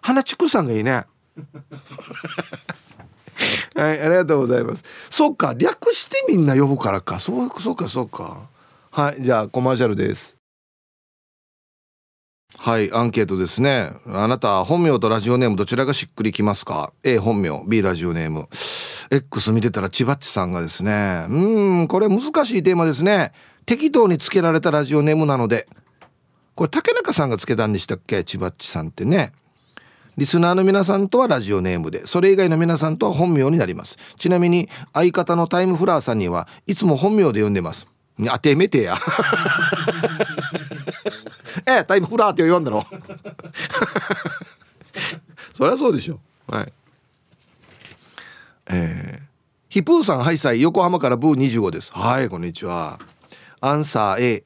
[0.02, 1.06] 花竹さんがいいね。
[3.76, 4.84] はいありがとうございます。
[5.10, 7.20] そうか略してみんな呼ぶからか。
[7.20, 8.50] そうそうかそうか
[8.96, 10.38] はいじゃあコマーシャルです。
[12.60, 13.92] はいアンケートですね。
[14.06, 17.64] あなた本名とラジオネームどちらがしっくりきますか？A 本名。
[17.68, 18.48] B ラジオネーム。
[19.10, 21.26] X 見てたら千葉っちさんがですね。
[21.28, 23.32] うんこれ難しいテーマですね。
[23.66, 25.68] 適当につけられたラジオネームなので。
[26.54, 28.24] これ竹中さんがつけたんでしたっけ？
[28.24, 29.34] 千葉っちさんってね。
[30.18, 33.98] リスナーの皆さんとはラジオネームでそれ以外の皆さんとは本名になります。
[34.20, 37.88] ちなみに相方のタイムフラーさんにはいつも本名で呼んでます。
[38.30, 38.98] あてめてや。
[41.66, 42.86] えタイムフラーって言わんだろ。
[45.54, 46.20] そりゃそうでしょ。
[46.48, 46.74] はい。
[48.68, 49.26] えー、
[49.70, 51.92] ヒプーさんハイサイ横浜からブー25です。
[51.94, 53.00] はいこんにちは。
[53.60, 54.44] アンサー A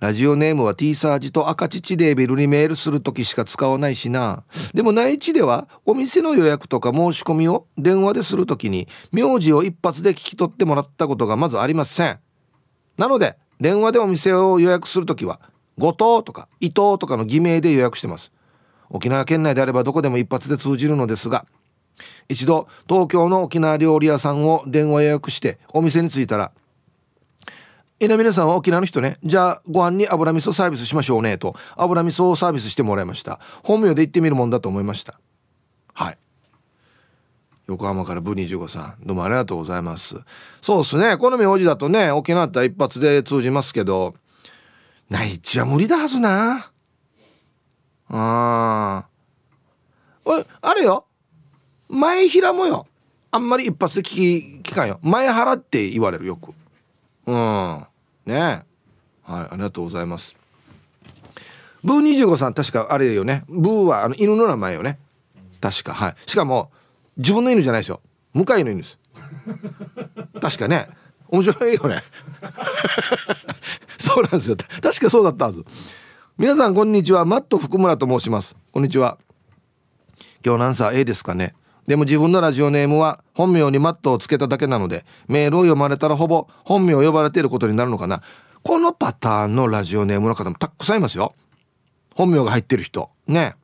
[0.00, 4.44] ラジオネームは T サージと赤乳デーベルにメールする時しか使わないしな。
[4.72, 12.18] でも内地ではお店の予約とか申し込みを電話でする時に名字を一発で聞き取ってもらったことがまずありません
[13.00, 15.40] なので電話でお店を予約する時は
[15.78, 18.30] 後藤とか伊藤とかの偽名で予約してます。
[18.90, 21.46] 沖縄県内であればどこでも一発で通じるのですが
[22.28, 26.52] 一度東京の沖縄料理屋さんを電話予約してお店に着いたら
[28.00, 29.16] えな皆さんは沖縄の人ね。
[29.24, 33.40] じゃあご飯に油味噌サービスしましょうねと油味噌をサービスしてもらいました。
[33.62, 35.18] 本名で言ってみるもんだと思いました。
[35.94, 36.18] はい。
[37.70, 40.16] 横浜からブ25さんどうもありがとうございます。
[40.60, 44.14] そうっすねこの名字だとね沖縄って一発で通じますけど
[45.08, 46.72] 内地は無理だはずな。
[48.08, 49.04] あ
[50.24, 51.04] おいあれよ。
[51.88, 52.88] 前平もよ。
[53.30, 54.98] あんまり一発で聞き聞かんよ。
[55.02, 56.52] 前原って言われるよく。
[57.26, 57.86] うん。
[58.26, 58.64] ね。
[59.22, 60.34] はいありがとうございます。
[61.84, 63.44] ブー25さん確かあれよね。
[63.48, 64.98] ブーはあの犬の名前よね。
[65.60, 66.14] 確かはい。
[66.26, 66.72] しかも
[67.20, 68.00] 自分の犬じゃないですよ。
[68.32, 68.98] 向かいの犬です。
[70.40, 70.88] 確かね。
[71.28, 72.02] 面白いよね。
[74.00, 74.56] そうなんですよ。
[74.56, 75.62] 確かそうだったはず。
[76.38, 77.26] 皆さんこんにちは。
[77.26, 78.56] マット福村と申します。
[78.72, 79.18] こんにちは。
[80.42, 81.54] 今日何歳？A ですかね。
[81.86, 88.22] でも自分のラジオネームは本名にマットをつけただけなのでメールを読まれたらほぼ本名を呼ばれていることになるのかな。
[88.62, 91.34] このパターンのラジオネームの方もたくさんいますよ。
[92.14, 93.10] 本名が入ってる人。
[93.26, 93.56] ね。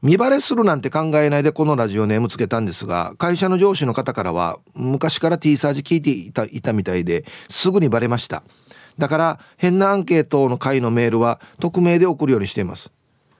[0.00, 8.44] 見バレするなんて考えないでこのラジオネームつけたんですが会社の上司の方からは昔から T サージ聞いていたいたみたいですぐにバレました。
[8.96, 12.90] だから変なアンケートの回のメールは匿名で送るようにしています。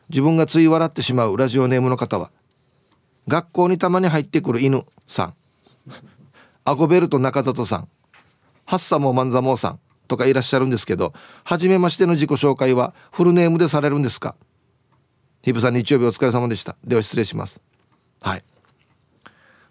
[0.09, 2.31] 自分がつい笑ってしまうラジオネームの方は
[3.29, 5.35] 学校にたまに入ってくる犬さん。
[6.65, 7.89] アゴベルト中里さん。
[8.65, 14.35] ハッサモーマンザモーさんとかいらっしゃるんですけど初めましての自己紹介はフルネームでされるんですか？
[15.43, 16.77] ヒブさん日曜日お疲れ様でした。
[16.85, 17.61] では失礼します。
[18.21, 18.45] はい。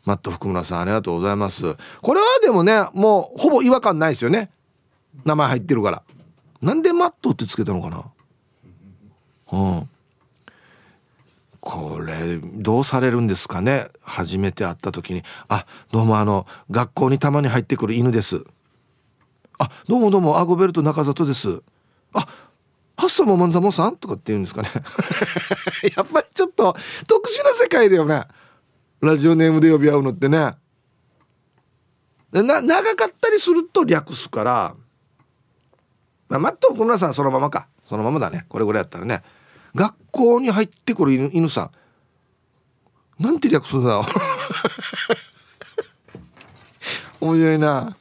[0.05, 1.75] マット福村さんありがとうございます。
[2.01, 4.49] これはでもねもうほぼ違和感ないですよね。
[5.25, 6.03] 名前入ってるから。
[6.61, 8.05] なんでマットってつけたのかな。
[9.51, 9.89] うん。
[11.59, 13.89] これどうされるんですかね。
[14.01, 18.45] 初めて会った時に「あどうもあの学校にたまに入ってくる犬です」
[19.59, 21.61] 「あどうもどうもアゴベルト中里です」
[22.13, 22.25] 「あ
[22.97, 24.69] ハッサモマンザモさん?」とかって言うんですかね。
[25.95, 26.75] やっぱりちょっと
[27.07, 28.25] 特殊な世界だよね。
[28.99, 30.55] ラジオネームで呼び合うのってね。
[32.31, 34.75] な長かったりすると略すから。
[36.27, 37.67] まあ、マット小村さんそのままか。
[37.87, 38.45] そのままだね。
[38.49, 39.23] これぐらいやったらね。
[39.75, 41.71] 学校に入ってくる犬犬さ
[43.19, 43.23] ん。
[43.23, 44.01] なんて略すんだ
[47.21, 47.95] 面白いな。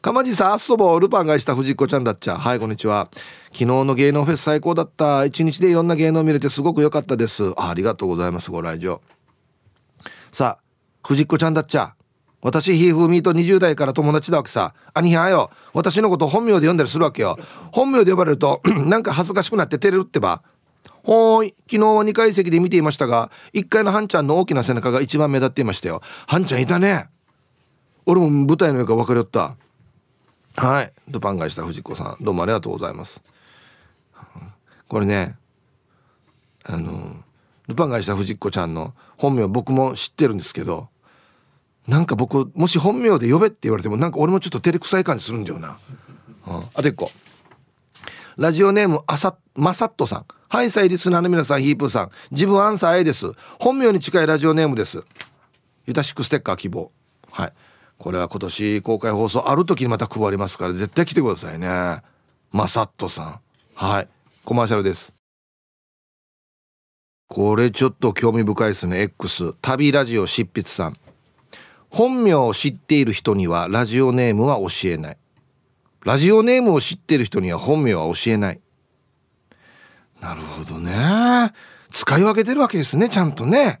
[0.00, 2.38] かまじさあっそぼルパンがした藤子ちゃんだっちゃ。
[2.38, 3.08] はいこんにちは。
[3.54, 5.24] 昨日の芸能フェス最高だった。
[5.24, 7.52] 一日でいろんな芸能見れてすごく良かったです。
[7.56, 9.00] ありがとうございますご来場。
[10.32, 11.94] さあ藤子ちゃんだっちゃ。
[12.42, 14.74] 私ひーふーみーと20代から友達だわけさ。
[14.92, 15.52] 兄ひゃよ。
[15.72, 17.38] 私のこと本名で呼んだりするわけよ。
[17.70, 20.42] 本名で呼ばれると なんか恥ずかしくなって照れるってば。
[21.04, 21.54] ほーい。
[21.70, 26.02] 昨日は2階席で見ていましたが1階のハンちゃんの大きな背中が一番目立っていましたよ。
[26.26, 27.06] ハンちゃんいたね。
[28.04, 29.54] 俺も舞台の上から分かりよった。
[30.56, 30.92] はい。
[31.08, 33.22] ドパン返した藤子さんどうもありがとうございます。
[34.88, 35.36] これね
[36.64, 37.16] あの
[37.68, 40.88] ルパン返した藤子ちゃんの本名僕も知ってるんですけど
[41.86, 45.78] なんか僕もし本名で呼べって言われてもなんか俺もちょっと照れくさい感じするんだよな、
[46.46, 47.10] うん、あと一個。
[48.36, 50.26] ラジオネームあさまさっとさん。
[50.48, 52.10] はいさいリスナーの皆さんヒープーさん。
[52.30, 53.32] 自分アンサー A です。
[53.60, 55.04] 本名に近いラジオネームです。
[55.86, 56.90] ゆたしくステッカー希望。
[57.30, 57.52] はい。
[57.98, 62.02] これは今年公開放送ある時にまた配りますから絶対来てくださいね。
[62.50, 63.40] まさっとさん。
[63.74, 64.08] はい。
[64.44, 65.14] コマーシャルです。
[67.28, 69.00] これちょっと興味深いですね。
[69.00, 70.96] X 旅ラジオ執筆さん。
[71.88, 75.16] 本名を知っている人にはラジオネームは教えない。
[76.04, 78.60] ラジオネームを知っている人には本名は教えない。
[80.20, 81.52] なるほどね。
[81.90, 83.80] 使い分けてるわけですねちゃんとね。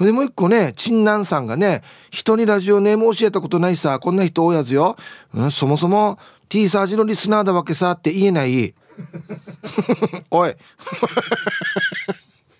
[0.00, 4.96] でもう一個ね陳南さんがね人にラジオネーム教えたことないさこんな人多いやつよ、
[5.34, 6.18] うん、そもそも
[6.48, 8.74] T サージのリスナーだわけさって言えない。
[10.30, 10.54] おい。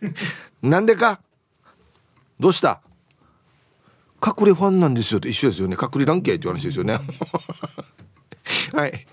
[0.63, 1.21] なんでか？
[2.41, 2.81] どうした？
[4.25, 5.77] 隠れファンなんですよと一緒ですよね。
[5.81, 6.99] 隠れランケーっていう話ですよね。
[8.73, 9.07] はい。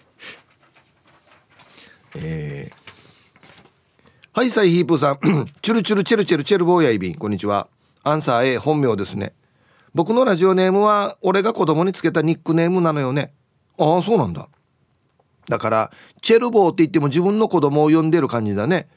[2.15, 5.19] えー、はいサイヒープさん。
[5.62, 7.15] チュルチュルチェルチェルチェルボーヤイビン。
[7.15, 7.67] こんにちは。
[8.03, 9.34] アンサー A 本名ですね。
[9.93, 13.34] 僕のラジオネームは俺が子供につけたニックネームなのよね。
[13.77, 14.47] ああそうなんだ。
[15.51, 18.87] だからチェルボーって言っても自分の子供を呼んでる感じだね。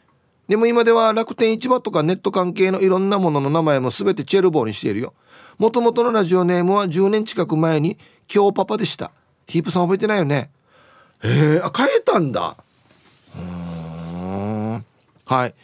[0.46, 5.14] でも今では楽天市場とかネット関係のいろんなものの名前も全てチェルボーにしているよ。
[5.58, 7.98] もともとのラジオネームは10年近く前に
[8.32, 9.10] 今日パパでした。
[9.48, 10.50] ヒープさん覚えてないよね？
[11.24, 12.56] へえあ変えたんだ。
[13.36, 14.84] うん。
[15.26, 15.54] はい。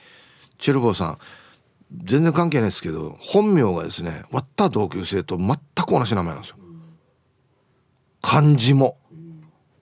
[0.59, 1.19] チェルボーさん。
[2.05, 6.57] 全然関係ないですけど本名がですね割った同級生と全く同じ名前なんですよ。
[8.23, 8.97] 漢字も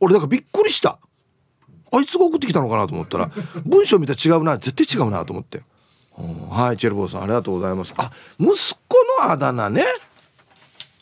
[0.00, 0.98] 俺だからびっくりした。
[1.90, 3.30] あいつが送ってきたのかなと思ったら
[3.64, 5.62] 文章見たら違うな絶対違うなと思って。
[6.50, 7.94] はいチェルボーさんありがとうございます。
[7.96, 8.50] あ息
[8.88, 9.84] 子のあだ名ね。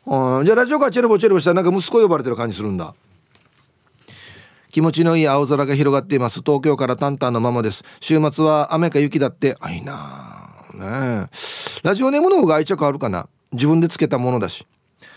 [0.07, 2.95] うんじゃあラジオからチェルボーチェルボーしたらなんか息子呼ばれてる感じするんだ。
[4.71, 6.43] 気持ちのいい青空が広がっています。
[6.45, 7.83] 東京からタンタンのままです。
[8.01, 9.57] 週末は雨か雪だって。
[9.61, 11.29] あいいなね
[11.83, 13.27] ラジオネームの方が愛着あるかな。
[13.53, 14.67] 自分でつけたものだし。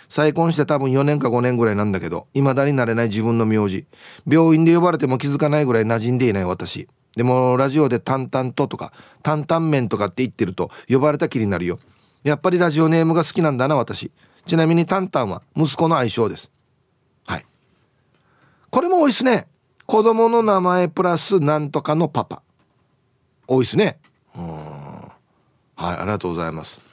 [0.09, 3.85] 再婚して多分4年か5年ぐらいなんだけど未だになれない自分の名字。
[4.27, 6.89] 病院で呼ばれても気づかないぐらい馴染んでいない私。
[7.15, 8.91] でもラジオで「タンタンと」とか
[9.23, 11.79] 「タンタン麺」とかって言ってると呼ばれた気になるよ。
[12.23, 14.11] やっぱりラジオネームが好きなんだな私。
[14.45, 16.49] ちなみにタンタンは息子の愛称です。
[17.25, 17.45] はい。
[18.71, 19.47] これも多いっすね。
[19.85, 22.41] 子供の名前プラスなんとかのパパ。
[23.47, 23.99] 多いっすね。
[24.35, 24.55] うん。
[25.75, 26.88] はいありがとうございます。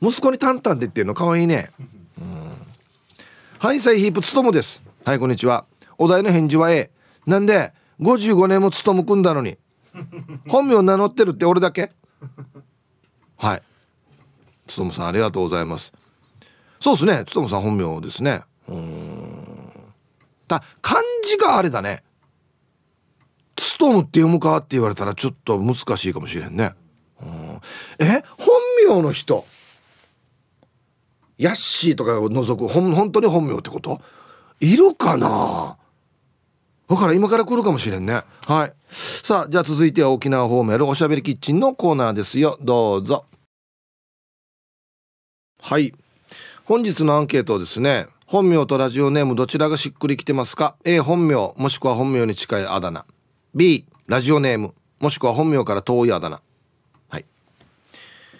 [0.00, 1.70] 息子にタンタンでっていうのかわいいね。
[2.20, 2.52] うん。
[3.58, 4.82] はいサイヒープつともです。
[5.04, 5.64] はいこんにちは。
[5.98, 6.90] お題の返事は A
[7.26, 9.58] なんで55年も勤むくんだのに。
[10.48, 11.90] 本名名乗ってるって俺だけ？
[13.36, 13.62] はい。
[14.68, 15.92] 勤さんありがとうございます。
[16.78, 17.24] そうですね。
[17.26, 18.42] 勤さん本名ですね。
[18.68, 19.44] うん。
[20.46, 22.04] だ漢字があれだね。
[23.56, 26.74] 勤むって読むかって言われたらちょっと難しいかもしれんね。
[27.20, 27.60] うん。
[27.98, 28.22] え？
[28.38, 28.56] 本
[28.88, 29.44] 名の人。
[31.38, 34.00] ヤッシーとかを除くほん本当に本名ってこと？
[34.60, 35.76] いるかな？
[36.88, 38.22] だから今から来るかもしれんね。
[38.42, 38.72] はい。
[38.90, 42.58] さあじゃあ続いては沖縄方面のおしゃべりキッチンのコーナーですよ。
[42.60, 43.24] どうぞ。
[45.60, 45.94] はい。
[46.64, 48.08] 本日のアンケートですね。
[48.26, 53.04] 本名とラジオネームどちらがしっくりきてますか？A 本名もしくは本名に近いあだ名。
[53.54, 56.42] B ラジオネームもしくは本名から遠いあだ名。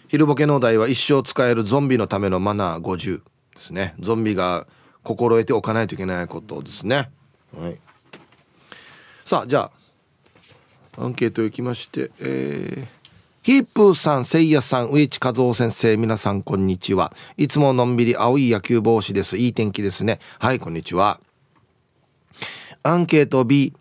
[0.09, 3.23] 昼ボケのお題は一生使えるゾンビのためのマナー50で
[3.59, 4.67] すねゾンビが
[5.03, 7.11] 心得ておかないといけないことですね
[7.57, 7.79] はい
[9.25, 9.71] さあじゃ
[10.97, 12.87] あアンケートいきましてえー、
[13.43, 17.15] ヒープーさん、せいやさん、上地和夫先生、皆さん、こんにちは。
[17.39, 19.39] いつものんびり青い野球帽子です。
[19.39, 20.19] いい天気ですね。
[20.39, 21.19] はい、こんにちは。
[22.83, 23.73] アンケート B。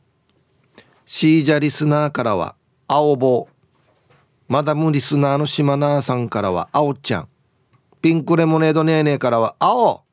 [1.06, 2.56] シージャリスナーからは、
[2.88, 3.50] 青棒。
[4.48, 7.28] マダムリスナーの島ナーさんからは、青ちゃん。
[8.02, 10.04] ピンクレモネードネーネーからは、青。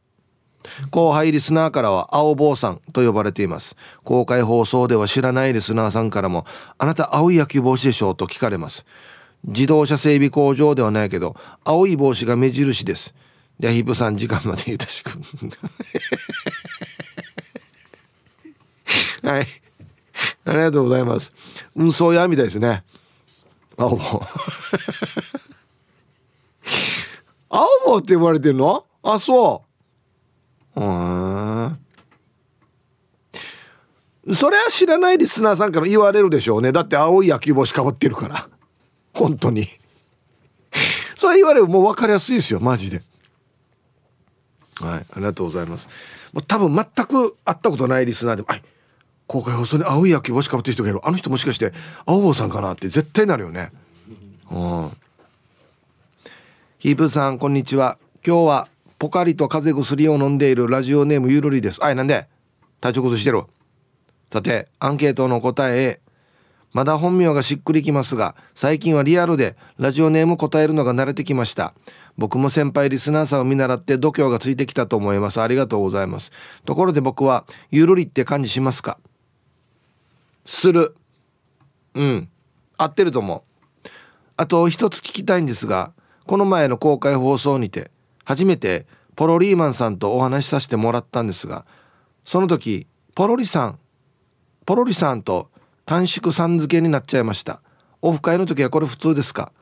[0.90, 3.76] 後輩リスナーからは青坊さんと呼ばれています。
[4.02, 6.46] 公開放送では知らないリスナーさんからも
[6.78, 8.86] あなた青い野球帽子でしょうと聞かれます。
[9.44, 13.14] 自動車整備工場ではないけど青い帽子が目印です。
[13.60, 15.10] でヒップさん時間までゆたしく。
[19.22, 19.46] はい。
[20.46, 21.32] ありがとうございます。
[21.76, 22.84] 運送屋みたいですね。
[23.76, 24.22] 青棒
[27.48, 28.84] 青棒って言われてるの？
[29.02, 29.64] あそ
[30.76, 30.80] う。
[30.80, 31.78] うん。
[34.34, 36.72] それは知らないリスナーさんから言われるでしょうね。
[36.72, 38.48] だって青い野球帽子かぶってるから。
[39.12, 39.68] 本当に。
[41.16, 43.02] それ言われるもう分かりやすいですよマジで。
[44.80, 45.88] はいありがとうございます。
[46.32, 48.62] もう多分全く会ったことないリスナーでも「はい
[49.26, 51.00] 公開放送に青い野球帽子かぶってる人がいる。
[51.02, 51.72] あの人もしかして
[52.06, 53.72] 青坊さんかな?」って絶対なるよね。
[54.50, 54.90] うん。
[56.78, 57.96] ヒープさんこんにちは。
[58.26, 61.82] 今日はポカリと風邪薬を飲んでいるラジオネームゆるりです。
[61.82, 62.26] あいなんで？
[62.80, 63.44] 体調崩してる。
[64.30, 66.00] さてアンケートの答え
[66.72, 71.72] まだ本名がしっくりきますが最近はリアルでラジオネーム答えるのが慣れてきました。
[72.18, 75.40] 僕も先輩リスナーさんを見習って度胸がついてきたと思います。
[75.40, 76.30] ありがとうございます。
[76.64, 78.98] ところで僕はゆるりって感じしますか？
[80.44, 80.96] する。
[81.94, 82.28] うん。
[82.76, 83.88] 合ってると思う。
[84.36, 85.92] あと一つ聞きたいんですが
[86.26, 87.90] この前の公開放送にて
[88.24, 91.64] 初めてポロリーマンさんとお話しさせてもらったんですが
[92.24, 93.78] その時ポロリさん
[94.66, 95.50] ポロリさんと
[95.86, 97.60] 短縮さん付けになっちゃいました。
[98.02, 99.52] オフ会の時はこれ普通ですか？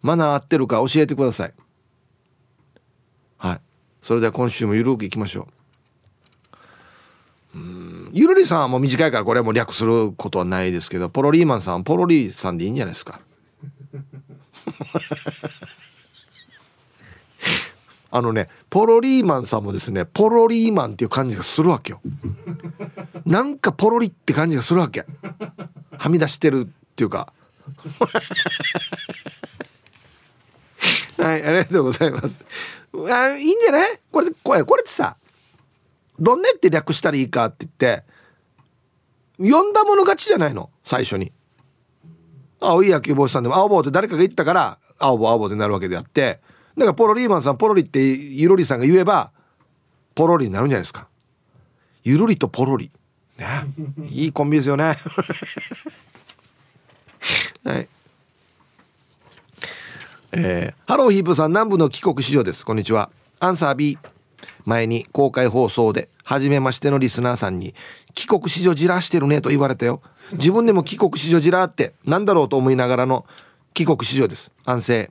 [0.00, 1.54] マナー合ってるか教えてください。
[3.36, 3.60] はい。
[4.00, 5.46] それでは今週もゆるくいきましょう。
[7.54, 8.10] うん。
[8.12, 13.20] ゆるりさんはもう短いからこれはもう略することはないですけどポロリーマンさんポロリーさんでいいんじゃないですか？
[18.14, 22.00] あのねポロリーマンさんもですねポロリーマンっていう感じがするわけよ。
[23.24, 25.06] なんかポロリって感じがするわけ。
[25.98, 27.32] はみ出してるっていうか。
[31.18, 32.44] はいありがとうございます。
[33.10, 34.00] あいいんじゃない？
[34.10, 35.16] これこれこれってさ
[36.22, 38.04] どんねって略したらいいかって言って
[39.38, 41.32] 読んだもの勝ちじゃないの最初に。
[42.60, 46.38] 青い野球帽子さんでも青棒って誰かが言ったから青棒青棒ってなるわけであって
[46.78, 49.32] だからポロリーマンさんポロリってゆるりさんが言えば
[50.14, 51.08] ポロリになるんじゃないですか。
[52.04, 52.92] ゆるりとポロリ。
[53.36, 53.46] ね。
[54.08, 54.96] いいコンビですよね。
[57.64, 57.88] はい。
[60.32, 62.64] えー、ハローヒープさん南部の帰国子女です。
[62.64, 63.10] こんにちは。
[63.40, 63.98] アンサー B
[64.64, 67.74] 前に公開放送で初めましてのリスナーさんに
[68.14, 70.02] 帰国子女じらしてるねと言われたよ。
[70.32, 73.26] 自分でも帰国子女じらってなんだろうと思いながらの
[73.74, 74.52] 帰国子女です。
[74.64, 75.10] 安静。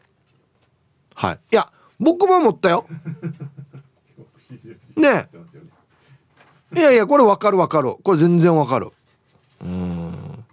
[1.16, 1.40] はい。
[1.52, 2.86] いや僕も思ったよ。
[4.96, 5.30] ね。
[6.76, 7.96] いやいやこれわかるわかる。
[8.04, 8.92] これ全然わかる。
[9.62, 10.46] うん。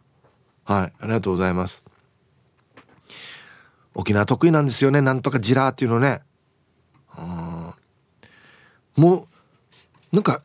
[0.64, 0.92] はい。
[1.00, 1.82] ありがとうございます。
[3.94, 5.00] 沖縄得意なんですよね。
[5.00, 6.20] なんとかジラーっていうのね。
[6.22, 6.27] うん
[8.98, 9.28] も
[10.12, 10.42] うなんか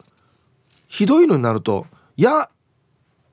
[0.88, 2.50] ひどいのになるといや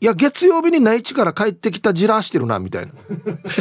[0.01, 2.93] いや月曜日に内地から帰ってきたジラーしてるなみたいな。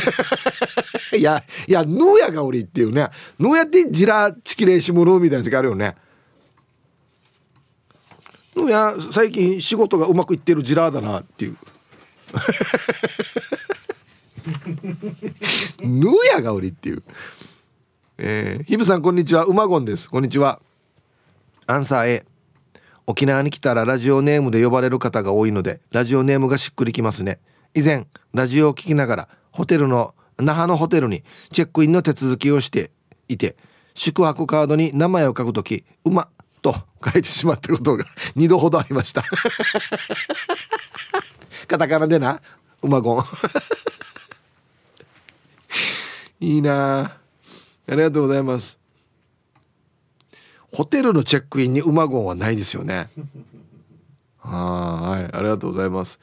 [1.17, 3.09] いやいやヌーヤがおりっていうね。
[3.37, 5.97] ヌーヤってジラーチキレーシムルーみたいな時あるよね。
[8.55, 11.57] ヌーヤ最近仕事がうまくいってるジラーだなっていう。
[15.81, 17.03] ヌーヤがおりっていう。
[18.17, 19.43] えー、ヒブさんこんにちは。
[19.43, 20.09] うまゴンです。
[20.09, 20.61] こんにちは。
[21.69, 22.25] アンサー A
[23.05, 27.39] 沖縄に来たらラジオネームで呼ばれる方が多いのでラジオネームがしっくりきますね。
[27.75, 32.89] 以前ラジオを聞きながらホテルの那覇のホテルにチェックインの手続きをして
[33.27, 33.55] いて
[33.93, 36.27] 宿泊カードに名前を書くとき「うま」
[36.63, 36.73] と
[37.05, 38.05] 書いてしまったことが
[38.35, 39.23] 2度ほどありました。
[41.67, 42.41] カタカナでな
[42.81, 43.25] うまごん
[46.39, 47.11] いいなあ
[47.89, 48.78] りがとうございます。
[50.71, 53.09] ホテルのチェックインに馬ゴンはないですよね。
[54.39, 56.19] はいありがとうございます。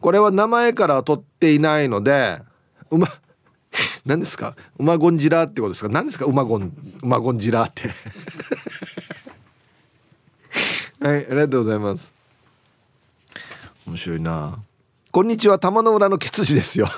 [0.00, 2.40] これは名前から取っていないので
[2.90, 3.08] 馬
[4.06, 4.54] 何ですか？
[4.78, 5.88] 馬ゴンジラーってことですか？
[5.90, 6.24] 何ですか？
[6.24, 7.88] 馬ゴン馬ゴンジラーって。
[11.04, 12.12] はいありがとうございます。
[13.86, 14.58] 面白いな。
[15.10, 15.58] こんにちは。
[15.58, 16.88] 玉の裏のケツジですよ。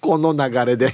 [0.00, 0.92] この流れで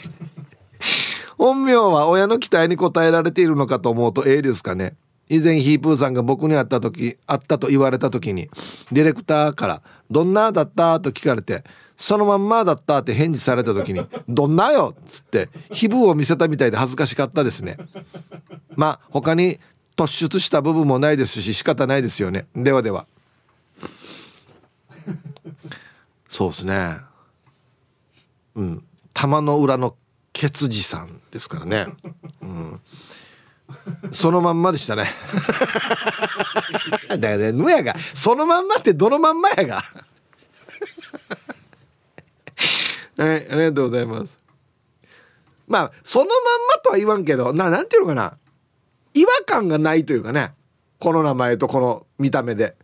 [1.40, 4.94] 本名は親の期待に応えられているのかと思うとええですかね
[5.30, 8.50] 以前ヒープーさんが僕に会った時会ったと言われた時に
[8.92, 11.64] ディレクターから「どんなだった?」と聞かれて
[11.96, 17.78] 「そのまんまだった」って返事された時に「どんなよ?」っつって皮膚を見せたみたいで恥ずかしかったですね
[18.76, 19.58] まあ他に
[19.96, 23.06] 突出した部分もないですし仕方ないですよねではでは
[26.28, 26.96] そうですね
[28.56, 28.84] うん
[29.14, 29.94] 玉の裏の
[30.40, 31.86] ケツジさんですからね。
[32.40, 32.80] うん。
[34.10, 35.04] そのまんまでしたね。
[37.10, 37.94] だからねぬやが。
[38.14, 39.84] そのまんまってどのまんまやが。
[43.18, 44.40] はいありがとうございます。
[45.68, 46.36] まあそのまん
[46.74, 48.38] まとは言わんけどななんていうのかな。
[49.12, 50.54] 違和感がないというかね。
[51.00, 52.76] この名前とこの見た目で。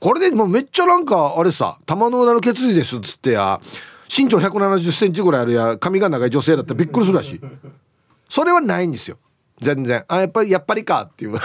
[0.00, 3.60] これでもうめっちゃなんかあれさ玉の裏の血髄ですっつってや。
[4.14, 7.40] 身長1 7 0センチぐらいあるや髪が長い女性だったらびっくりするらしい。
[8.28, 9.16] それはないんですよ。
[9.62, 10.04] 全然。
[10.06, 11.38] あやっぱりやっぱりかっていう。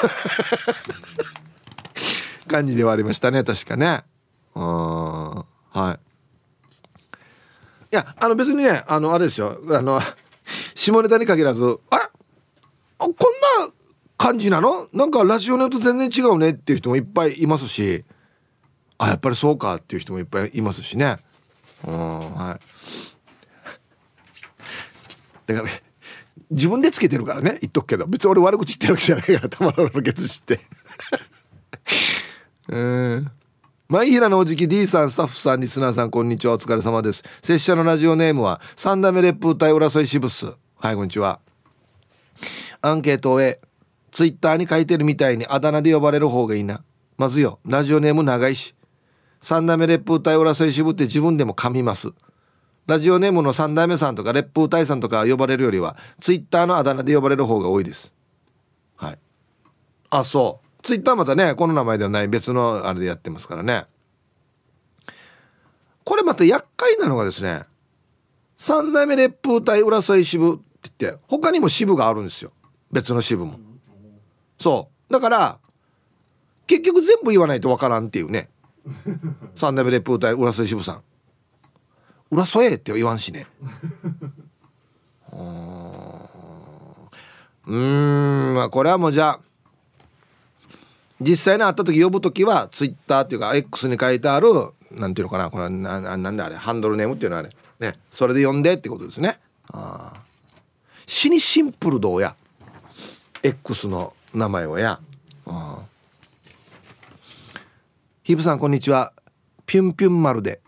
[2.45, 3.45] 感じではありましたね。
[3.45, 4.03] 確かね。
[4.53, 5.45] うんは
[5.76, 5.84] い。
[7.93, 9.57] いやあの別にねあのあれですよ。
[9.70, 10.01] あの
[10.76, 12.03] 下ネタに限らずあれ？
[12.97, 13.18] こんな
[14.18, 14.89] 感じなの？
[14.91, 18.03] なんかラジオネームと全然違うねっていう人もいっぱいいますし。
[18.97, 21.18] あやっぱりそうかっていう人もいっぱいいますしね。
[21.84, 22.61] はい。
[25.47, 25.71] だから、ね、
[26.51, 28.05] 自分でつけてるからね言っとくけど。
[28.07, 30.59] 別に俺悪口言ってるわけじゃないからたまらのケツして。
[32.69, 33.32] うん。
[33.89, 36.53] 前平のおじき D さんスタッフさんリスナーさんこんにちは。
[36.53, 37.23] お疲れ様です。
[37.41, 41.39] 拙者のラジオネームは三代目烈風隊浦添支部スはいこんにちは。
[42.82, 43.61] アンケートをえ
[44.11, 46.84] ツイッターに書いてるみたいにあだ名で呼ばれる方がいいな。
[47.17, 48.75] まずよラジオネーム長いし。
[49.41, 52.09] 三代目烈風隊浦添支部って自分でも噛みます。
[52.88, 58.13] ラジオネームの三代目さんとか烈風隊さんとか呼ばれるよりはツイッターのあだ名で呼ばれる方が多いです。
[58.95, 59.19] はい。
[60.09, 60.83] あそう。
[60.83, 63.85] ツイッターまたねこの名前ではない別のあれでやってますからね。
[66.05, 67.63] これまた厄介なのがですね
[68.55, 72.51] 三代目烈風隊浦添支部って言って他にも支部があるんですよ。
[72.91, 73.59] 別の支部も。
[74.59, 75.13] そう。
[75.13, 75.59] だから
[76.67, 78.49] 結局全部言わないとわからんっていうね。
[79.55, 81.01] 三代目烈風隊浦添支部さん。
[82.31, 83.47] 浦添って言わんしね。
[87.67, 89.39] うんまあこれはもうじゃあ
[91.19, 94.47] 実際に会った時呼ぶ時はツイッターっていうか X に書いてある
[94.91, 97.49] なんていうのかなこれはななんであれハンドルネームっていうのはあれ。
[97.79, 99.39] ねそれで呼んでってことですね。
[99.71, 100.13] あ
[101.05, 102.35] 死にシンプルどうや。
[103.43, 104.99] X の名前はや
[105.45, 105.79] あ
[108.28, 109.13] ヒブさんこんにちは。
[109.65, 110.59] ピュンピュン丸で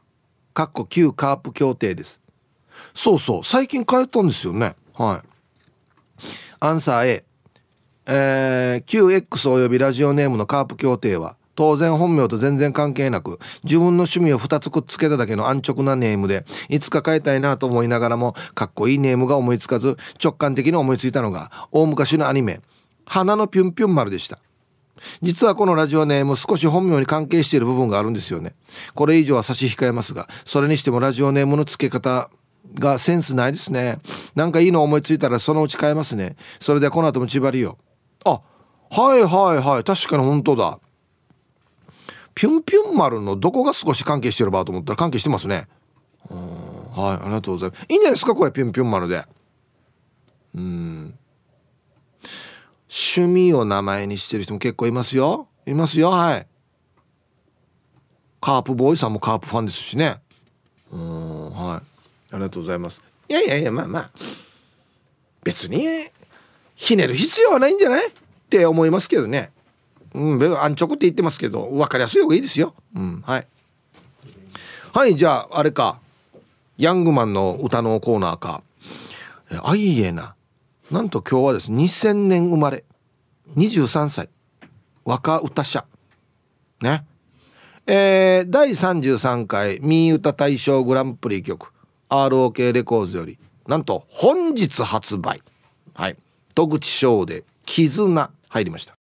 [0.54, 2.22] かっこ旧カープ協定です。
[2.94, 4.78] そうそう最近通ったんですよね。
[4.94, 6.26] はい。
[6.62, 7.26] アンサー A
[8.06, 22.62] えー、QX およびラジオネームのカープ協定は当然本名と全然関係なく自分の趣味を2つくっつけただけの安直なネームでいつか変えたいなと思いながらもかっこいいネームが思いつかず直感的に思いついたのが大昔のアニメ
[23.06, 24.40] 「花のぴゅんぴゅん丸」でした。
[25.22, 28.54] 実はこのラジオネーム少し本名に関係している部分があるんですよね。
[28.96, 32.30] これ以上は差し控えますがそれにしてもラジオネームの付け方
[32.76, 34.00] がセンスないですね。
[34.36, 36.36] なんかいいの思いついたらそのうち変えますね。
[36.60, 37.78] それでこの後も縛りよ
[38.26, 38.42] あ
[38.92, 40.80] はいはいはい確かに本当だ。
[42.36, 45.68] ぴゅんぴゅん丸のどこが少し関係してるばと思ったら関係してますね。
[46.30, 47.86] はいありがとうございます。
[47.90, 49.26] いいんじゃないですかこれぴゅんぴゅん丸で。
[50.56, 51.20] うん。
[52.90, 56.48] 趣味を名前にしてる人も結構いますよいますよはい
[58.42, 60.22] カープボーイさんもカープファンですしね
[60.92, 61.82] うんは
[62.32, 64.12] いありがとうございますいやいやいやまあまあ
[65.44, 65.84] 別に
[66.76, 68.12] ひねる必要はないんじゃないっ
[68.50, 69.52] て思いますけどね。
[70.14, 72.74] うん、安直って言ってますけど、分かりやすい方がいいですよ。
[72.96, 73.48] うん、はい。
[74.94, 76.00] はい、じゃあ、あれか。
[76.78, 78.64] ヤングマンの歌のコーナーか。
[79.62, 80.36] あいえな。
[80.92, 82.84] なんと今日はですね、2000年生まれ。
[83.56, 84.30] 23歳。
[85.06, 85.86] 若歌者。
[86.82, 87.06] ね。
[87.92, 91.74] えー、第33回ミー歌大賞グランプリ曲
[92.08, 95.42] ROK レコーズよりなんと本日発売
[95.96, 96.18] はい
[96.54, 98.99] 戸口賞で絆入りました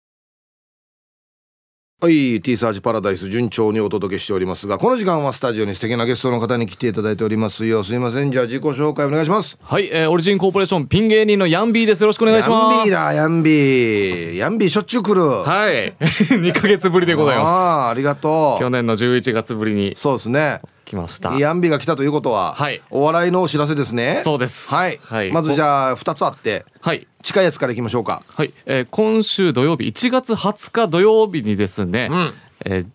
[2.03, 7.85] はい T サージパラダイス順調にお届けしておりますがこの時間はスタジオに素敵なゲストの方に来ていただいておりますよ。
[7.85, 8.33] すいません。
[8.33, 9.57] じゃあ自己紹介お願いします。
[9.63, 12.01] はい、えー、オリジンコーポレーションピン芸人のヤンビーです。
[12.01, 12.75] よろしくお願いします。
[12.75, 14.37] ヤンビーだヤンビー。
[14.37, 15.23] ヤンビーしょっちゅう来る。
[15.23, 15.95] はい。
[16.03, 17.49] 2か月ぶりでございます。
[17.49, 18.61] ああありがとう。
[18.61, 19.95] 去年の11月ぶりに。
[19.97, 20.61] そうですね
[20.93, 21.39] 来ました。
[21.39, 24.21] ヤンビが来たということは、はい、お笑いのお知らせですね。
[24.23, 24.69] そうです。
[24.69, 27.07] はい、はい、まずじゃあ2つあってはい。
[27.23, 28.23] 近いやつからいきましょうか。
[28.29, 32.35] はい、えー、今週土曜日1月20日土曜日にですね、うん、
[32.67, 32.87] えー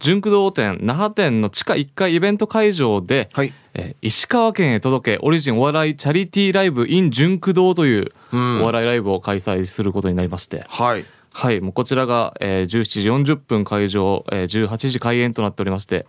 [0.00, 3.54] 純駆動店那覇店の地下1階イベント会場で、はい。
[3.72, 11.06] えー、石川県へ届けオリジンお笑いチャリティーライブ in 純駆動という、お笑いライブを開催することになりまして、はい。
[11.32, 11.62] はい。
[11.62, 16.06] もうこちらが、えー、17時40分会場、えー、18時開演となっておりまして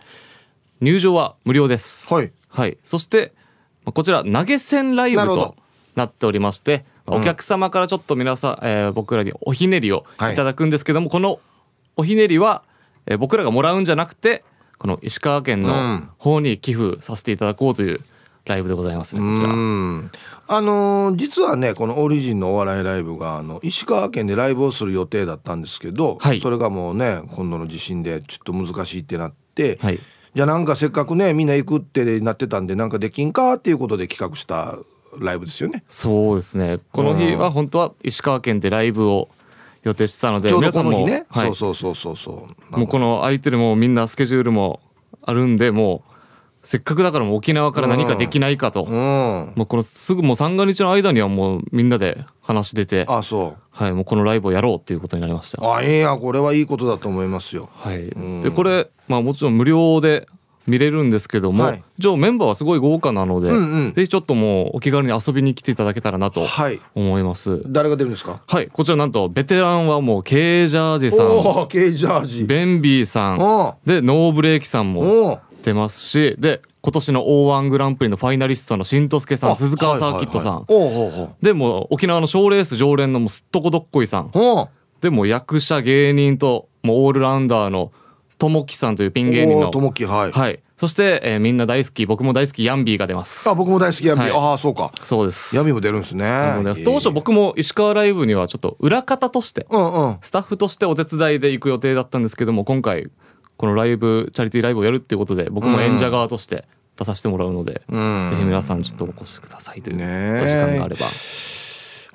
[0.81, 2.13] 入場は無料です。
[2.13, 3.33] はい、はい、そして
[3.85, 5.55] こちら投げ銭ライブと
[5.95, 10.35] なっておりましてお客様からちょっと皆さん、えー、僕らにおひねりをい。
[10.35, 11.39] ただくんですけども、はい、この
[11.95, 12.63] おひねりは、
[13.05, 14.43] えー、僕らがもらうんじゃなくて
[14.77, 18.01] この石川県の方に寄付させていただこうという
[18.45, 19.49] ライブでございますねこちら。
[20.47, 29.99] あのー、実はねこのオリジンのお笑いライブがあの石川県でライブをする予定だったんですけど、はい、それがもうね今度の地震でちょっと難しいってなって、はい、
[30.35, 34.77] じゃあなんかせっかくねみんな行くってなってたんでなんかできんかっていうことで企画した
[35.17, 35.83] ライブですよね。
[35.87, 36.79] そうですね。
[36.91, 39.29] この日は本当は石川県でライブを
[39.83, 44.81] 予定してたので、ちょうどこの日ね、はい、そうそうそうそうもうこの空いてるもみんなスケジュールも
[45.21, 46.14] あるんでもう
[46.65, 53.61] せっかくだからもう沖縄から何かできないかと、うん、もうこのすぐもう三が日の間にはもうみんなで話出てあそう。
[53.69, 55.75] はいもうこのライブをやろうっていうことになりました。
[55.75, 57.69] あいやこれはいいことだと思いますよ。
[57.73, 60.27] はい、うん、でこれまあもちろん無料で
[60.65, 66.41] 見れるんですけども、はい、じゃあメンバーはすごい豪華なので、うんうん、ぜひちょっともうお気軽に遊びに来ていただけたらなと
[66.95, 68.41] 思います、はい、誰が出るんですか？
[68.47, 71.27] はいこちらなんとベテランはもう K ジャージさん。
[71.27, 72.45] お K ジャージ。
[72.45, 73.37] ベンビーさん。
[73.85, 84.31] でノーブレーキさんも出ますしで今年の O1 グランプリのファイナリストの新之助さん鈴川サーキットさん、でも沖縄の賞レース常連のすっとこどっこいさん。
[85.01, 87.91] でも役者芸人ともうオールラウンダーの
[88.37, 89.71] ともきさんというピン芸人の。
[89.71, 93.49] ともきはい、はい、そして、えー、みんな大好き僕も大好きヤンビーが出ます。
[93.49, 94.91] あ僕も大好きヤンビー、はい、ああそうか。
[95.03, 95.55] そうです。
[95.55, 96.63] ヤンビーも出るんですね。
[96.83, 103.09] 当初僕も石川ライブにはちょっと裏方として、うんうん、スタッフとしてお手伝いで行く予定だったんですけども今回
[103.57, 106.65] このライブチャリティーライブをやるっていうことで僕も演者側として
[106.97, 110.03] 出させてもらうので、うん、ぜひ皆さんちょっとお越しくださいというお時
[110.53, 111.05] 間があれば。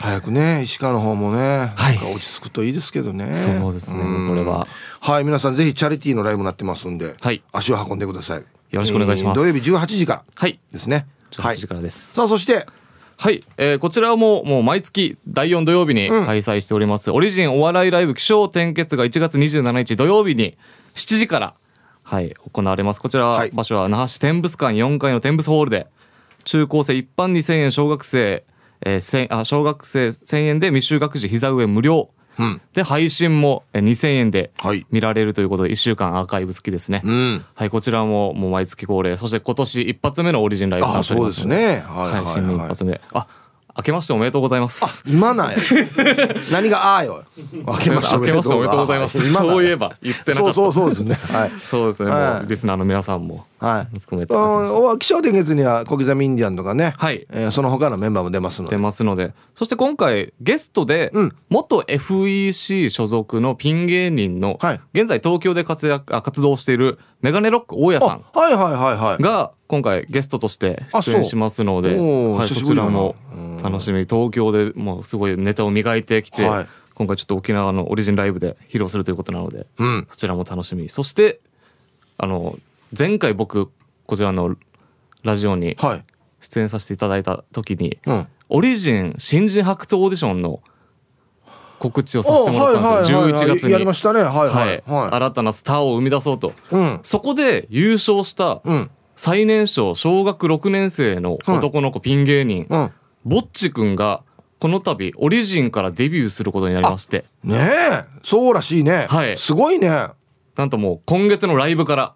[0.03, 3.35] 早くね石川の方もね、はい、落ち着くといいですけどね。
[3.35, 4.67] そうですねこれは。
[5.01, 8.45] はい皆さんぜひチャリティーのライブになってますんで、はい、足を運んでください。
[8.71, 12.67] よろしくお願いします、土曜日18時からですね、はい、18時からです、さあそして
[13.17, 20.57] はい、えー、こちらももう毎月第4土曜日に開催しております、うん、オリジンお笑いライブ気象転結が1月27日土曜日に
[21.01, 21.55] 7時から。
[22.03, 23.01] はい、行われます。
[23.01, 25.87] こちら、はい、場所は那覇市天物館4階の天物ホールで、
[26.45, 28.45] 中高生一般2000円、小学生、
[28.85, 32.11] えー、あ小学生1000円で未就学児膝上無料。
[32.39, 34.51] うん、で配信も2000円で
[34.91, 39.17] 見られるということで1週間アーカイブ付きですね、うん、はいこちらももう毎月恒例。
[39.19, 41.57] そして今年一発目のオリジンライブになっておりますので。
[41.57, 43.01] ね、はいはい、新年一発目。
[43.13, 43.27] あ
[43.81, 45.03] 明けましておめでとうございます。
[45.07, 45.57] 今ない。
[46.53, 47.25] 何がああよ。
[47.67, 49.33] 明けましておめでとうございます。
[49.33, 50.53] そういえば言ってなかった。
[50.53, 51.19] そうそうそうですね。
[51.33, 51.53] はい。
[51.63, 52.11] そうですね。
[52.11, 53.47] もうリスナーの皆さんも。
[53.59, 53.99] はい。
[54.01, 54.35] 含めて。
[54.99, 56.93] 気象点月には小刻みインディアンとかね。
[56.99, 57.27] はい。
[57.31, 58.77] えー、その他のメンバーも出ますので。
[58.77, 59.33] 出ますので。
[59.55, 68.25] そして今回ゲストで、うん、元 FEC 所属のピン芸人の、はい、現在東京で活躍活動しているメガネロック大家さん。
[68.35, 69.23] はいはいはいはい。
[69.23, 73.15] が今回ゲストとして出演しますので、はい、そちらも
[73.63, 74.01] 楽しみ。
[74.01, 80.89] 東京でもうすごいネタを磨いてきて、はい、今回ちょっと沖縄のオリジンライブで披露するということなので、うん、そちらも楽しみ。
[80.89, 81.39] そして
[82.19, 82.59] あの
[82.99, 83.71] 前回僕
[84.07, 84.57] こちらの
[85.23, 85.77] ラジオに
[86.41, 90.63] 出演させていただいた時に、はい、オリジン新人発掘オーディションの
[91.79, 93.73] 告知をさせてもらったんですよ、11月に。
[93.73, 94.23] やりましたね。
[94.23, 98.91] はいはい、はい、新たなスターを生み出そうと、うん、そこで優勝した、うん
[99.21, 102.93] 最年少小学6年生の男の子ピン芸人、うん、
[103.27, 104.23] ぼっちくんが
[104.59, 107.27] この度オリジンからデビューすることになりまして。
[107.45, 108.05] ねえ。
[108.25, 109.09] そうらしいね。
[109.11, 109.37] はい。
[109.37, 109.91] すごいね。
[110.57, 112.15] なんともう今月のライブから。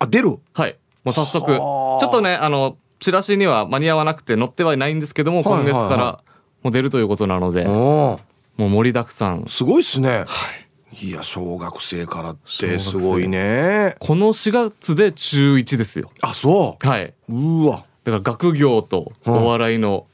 [0.00, 0.40] あ出る？
[0.52, 0.76] はい。
[1.04, 1.46] もう早速。
[1.46, 6.24] ちょっとねあのチラシには間に合わなくて載ってはいないんですけども今月から
[6.64, 8.18] もう出るということなので、も
[8.58, 9.46] う盛りだくさん。
[9.48, 10.08] すごいっすね。
[10.08, 10.59] はい
[10.98, 13.94] いや小学生からってすごいね。
[14.00, 16.10] この4月で中1ですよ。
[16.20, 16.86] あそう。
[16.86, 17.14] はい。
[17.28, 17.84] うわ。
[18.04, 20.06] だから学業とお笑いの、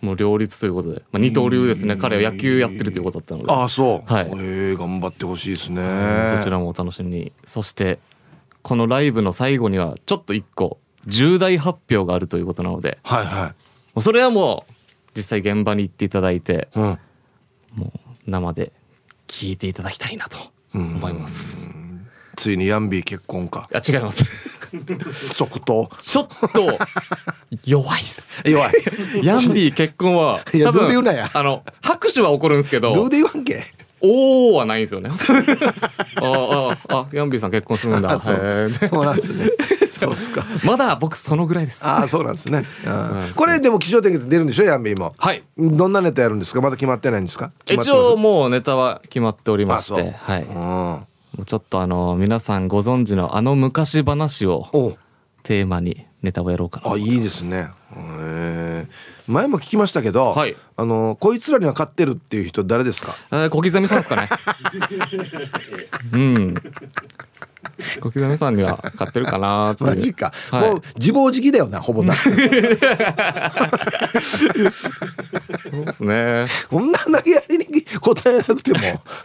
[0.00, 1.96] もう両立ということで、まあ、二刀流ですね。
[1.96, 3.52] 彼は野球やってるということだったので。
[3.52, 4.12] あそう。
[4.12, 4.30] はい。
[4.38, 5.82] え頑張ってほしいですね。
[6.36, 7.32] そちらもお楽しみに。
[7.44, 7.98] そして
[8.62, 12.98] このライブの最後にはちょっと一個重大発表があるということなので。
[13.02, 13.54] はいは
[13.96, 14.00] い。
[14.00, 14.72] それはもう
[15.16, 16.98] 実際現場に行っていただいて、うん、
[17.74, 18.72] もう生で
[19.28, 20.38] 聞いていただきたいなと
[20.74, 21.68] 思います。
[22.36, 23.68] ついにヤンビー結婚か。
[23.72, 24.24] あ違います。
[25.32, 25.90] 即答。
[25.98, 26.78] ちょっと
[27.64, 28.42] 弱いです。
[28.44, 28.72] 弱い。
[29.22, 31.30] ヤンビー結婚はいやどうで言うなや。
[31.32, 32.94] あの拍手は起こるんですけど。
[32.94, 33.66] どうで言わんけ。
[34.00, 35.10] おおはないんですよね。
[36.16, 38.18] あああヤンビーさん結婚するんだ。
[38.20, 39.50] そうそうなんですね。
[39.98, 40.44] そうですか。
[40.64, 41.84] まだ僕そのぐらいです。
[41.86, 42.64] ああ そうなんですね。
[43.34, 45.14] これでも気象点結出るんでしょヤンビーも？
[45.18, 45.42] はい。
[45.58, 46.60] どんなネタやるんですか？
[46.60, 47.52] まだ決まってないんですか？
[47.66, 50.44] 一応もうネタは決まっておりましてはい。
[50.46, 51.06] も
[51.38, 54.96] うちょっとあの皆さんご存知のあの昔話を
[55.42, 57.68] テーマにネタをやろうかなあいいですね。
[59.26, 63.14] 前も聞きましたけど、はい、あのこいつらには勝ってるっていう人誰ですか？
[63.30, 64.28] えー、小刻みさんですかね。
[66.12, 66.54] うん
[68.00, 72.50] 小刻みさんには買ってるかなマジか、はい、もう自暴自棄だよなほぼなそうで
[75.92, 78.78] すねこんな投げやりに答えなくても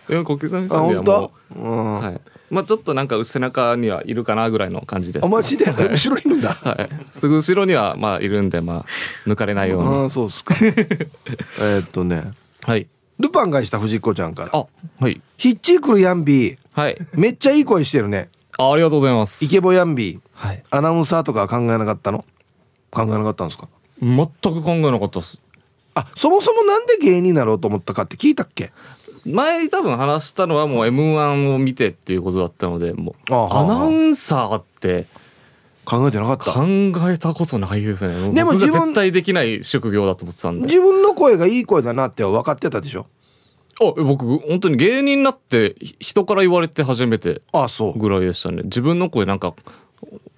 [0.08, 2.22] でも小刻みさんにはもう、うん、はい
[2.54, 5.26] まあちょっとなんか背中にはいるかなぐらいの感じです。
[5.26, 6.54] あマジで、後ろにいるんだ。
[6.54, 6.90] はい。
[7.18, 8.86] すぐ後ろにはまあいるんでまあ
[9.28, 10.06] 抜かれないように。
[10.06, 10.56] あそうですか。
[10.62, 12.32] えっとね。
[12.66, 12.88] はい。
[13.20, 14.50] ルパンがした藤子ちゃんから。
[14.54, 14.68] あ
[15.00, 15.22] はい。
[15.38, 16.58] ヒッチークルヤンビー。
[16.72, 16.98] はい。
[17.14, 18.30] めっちゃいい声してるね。
[18.58, 19.44] あありがとうございます。
[19.44, 20.20] イケボヤンビー。
[20.34, 20.64] はい。
[20.70, 22.26] アナウンサーとか考えなかったの？
[22.92, 23.68] 考えなかったんですか？
[24.02, 25.40] 全く考えなかったです。
[25.96, 28.72] あそもそもなんで芸人になろうと思ったかって聞いたっけ？
[29.26, 35.06] 前多分話したのはもう m 1を見てっていうことだったのでもうアナウンサーって
[35.86, 36.54] 考えてなかった。
[36.54, 36.66] 考
[37.12, 38.34] えたことないですね。
[38.34, 40.66] でも自分絶対できない職業だと思ってたんで。
[40.66, 43.08] 自分の声がいい声だなって分かってたでしょ？
[43.82, 47.42] あ僕本当に芸人になって人から言われて初めて
[47.96, 48.62] ぐらいでしたね。
[48.64, 49.56] 自分の声なんか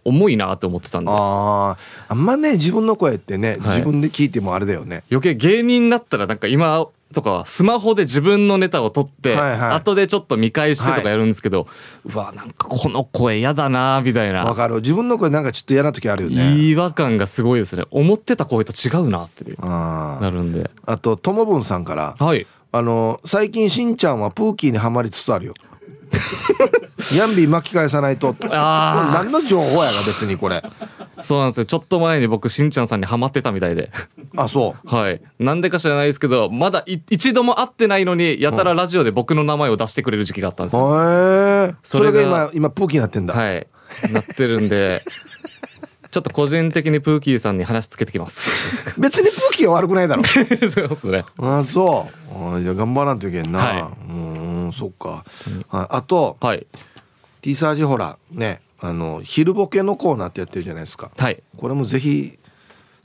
[0.04, 5.04] 重いなって思ってたんでああんまね自分の声ってね、はい、自分で聞いてもあれだよね。
[5.12, 11.66] 余計芸人になったらなんか今とかスマホで自分のネタを撮って、はいはい、後でちょっと見返してとかやるんですけど、は
[12.10, 14.44] い、うわなんかこの声嫌だなみたいな。
[14.44, 14.76] わかる。
[14.76, 16.56] 自分の声なんかちょっと嫌な時あるよね。
[16.56, 17.84] 違和感がすごいですね。
[17.90, 20.70] 思ってた声と違うなってなるんで。
[20.86, 22.16] あとともぶんさんから。
[22.20, 22.46] はい。
[22.72, 25.54] あの最近しんちゃんはプーキーにはまりつつあるよ
[27.16, 28.36] ヤンビー巻き返さないと。
[28.50, 30.64] あ何の情報やが別にこれ。
[31.22, 31.66] そうなんですよ。
[31.66, 33.92] ちょっと前に僕しんちゃんさんにハマってたみたいで。
[34.36, 34.96] あそう。
[34.96, 35.22] はい。
[35.40, 41.02] なんでか知らないですけどまだ一度も会ってないのにやたらラジオで僕の名前を出してくれる時期があったんですよ。
[41.02, 43.34] へえそれが今今プーキーになってんだ。
[43.34, 43.68] はい。
[44.12, 45.04] なってるんで
[46.16, 48.50] ちょっと個人的にプーキーさんに話つけてきます。
[48.98, 50.24] 別にプーキーは悪くないだろ。
[50.24, 51.26] そうですね。
[51.38, 52.56] あそう。
[52.56, 55.26] あじゃあ頑張らんといけんな、はい、うんそっか、
[55.70, 56.66] ああと、はい、
[57.42, 62.38] T サージほらねあの昼ボケのコーナーってやってるじゃないですか、はい、これもぜひ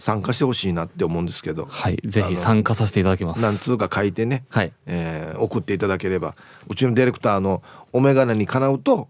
[0.01, 1.67] 参加してほしいなって思うんですけど。
[1.67, 2.01] はい。
[2.05, 3.43] ぜひ参加させていただきます。
[3.43, 4.73] 何通か書いてね、はい。
[4.87, 6.35] えー、送っていただければ。
[6.69, 9.09] うちのディレクターのお眼鏡にかなうと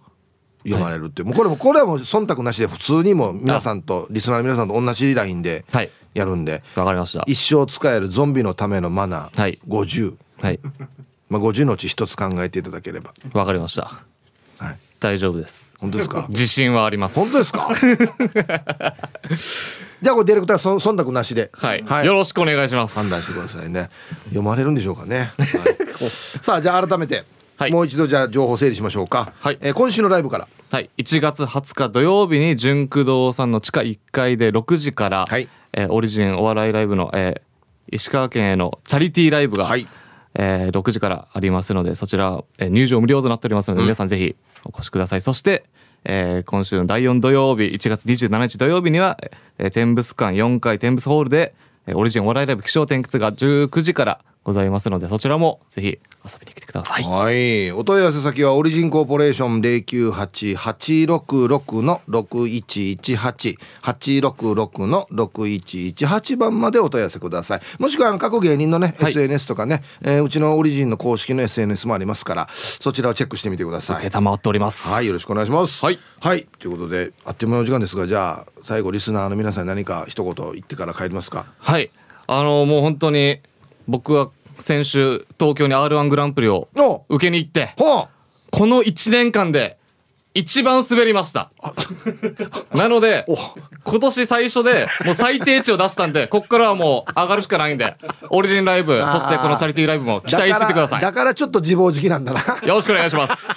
[0.64, 5.64] 読まれるっていう、はい、もうこれもこれはもう忖度なしで普通にも皆さんとリスナーの皆さんと同じラインで
[6.12, 6.64] やるんで。
[6.74, 7.22] わ、かりました。
[7.28, 10.58] 一生使えるゾンビのためのマナー、はい、50、はい、
[11.30, 13.14] まあ50のうち一つ考えていただければ。
[13.32, 14.02] わかりました。
[14.58, 14.78] はい。
[14.98, 15.74] 大丈夫です。
[15.78, 16.26] 本当ですか？
[16.28, 17.18] 自信はあります。
[17.18, 17.70] 本当ですか？
[20.02, 22.98] じゃあこれディレクターそ忖度なしで、はい、はい、よろしくお願いします。
[22.98, 23.88] 判断してくださいね。
[24.24, 25.48] 読まれるんでしょうかね、 はい、
[26.42, 27.24] さあじゃあ改めて
[27.56, 29.58] はい、もう一度じゃあ情報整理しましょうか、はい。
[29.60, 30.48] えー、今週のライブから。
[30.70, 30.88] はい。
[30.96, 35.46] 1月20日土曜日に純駆動さんの地下1階で6時から、はい。
[35.74, 39.86] えー、オリジンお笑いライブの、えー、石川県へのチャリティーライブが、はい
[40.34, 45.22] えー、6時からありますのでそちら、えー、入場無料となっておりますので、うん、皆さんぜひお越しください。
[45.22, 45.64] そして
[46.04, 49.18] えー、今週の第4土曜日1月27日土曜日には、
[49.58, 51.54] えー、天仏館4階天仏ホールで、
[51.86, 55.98] えー、オリジンお笑いライブ気象転結が19時からございますのでそちらもぜひ遊
[56.38, 57.04] びに来てください。
[57.04, 57.70] はい。
[57.72, 67.60] お問い合わせ先はオリジンコーポレーション098866の6118-866の6118番までお問い合わせください。
[67.78, 74.10] もしくはあの各芸人のね、はい、SNS とかね、えー、うちのオリジンの公式の SNS もありますからそちらをチェックしてみてください。
[74.10, 74.88] 承っております。
[74.88, 75.84] はいよろしくお願いします。
[75.84, 81.46] はい、はい、ということであっという間の時間ですがじゃあ最後リスナーの皆さんに何か一言言ってから帰りますか？
[81.58, 81.90] はい。
[82.26, 83.40] あのもう本当に
[83.90, 84.30] 僕は
[84.60, 86.68] 先週東京に r 1グランプリを
[87.08, 88.08] 受けに行ってこ
[88.52, 89.79] の1年間で
[90.32, 91.50] 一番滑りました。
[92.72, 93.26] なので、
[93.84, 97.96] 今年最初でもう最低値を出したんで、こっからはもう上がるしかないんで、
[98.28, 101.00] オリジンライブ、そしてこのチャリティーライブも期待しててください。
[101.02, 102.40] だからちょっと自暴自棄なんだな。
[102.62, 103.48] よろしくお願いします。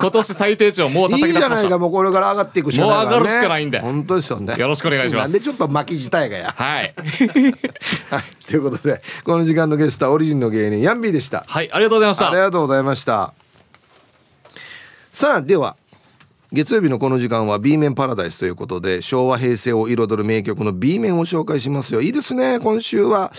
[0.00, 1.56] 今年最低値をもう叩き出しました。
[1.56, 3.80] いいじゃないか、もうこれから上がっていくしかない、ね、もう上がるしかないんで。
[3.80, 4.56] 本当ですよね。
[4.56, 5.32] よろしくお願いします。
[5.32, 6.54] なんでちょっと巻き舌やがや。
[6.56, 6.94] はい。
[8.10, 8.22] はい。
[8.46, 11.44] ということで、この時間のゲストはオリジンの芸人、ヤンビーでした。
[11.46, 12.28] はい、ありがとうございました。
[12.28, 13.43] ありがとうございました。
[15.14, 15.76] さあ、では、
[16.52, 22.00] 月曜日のこの時間は B 面パラダイスということで昭和平成を彩る名曲の B 面を紹介しますよ。
[22.00, 22.58] いいですね。
[22.58, 23.30] 今週は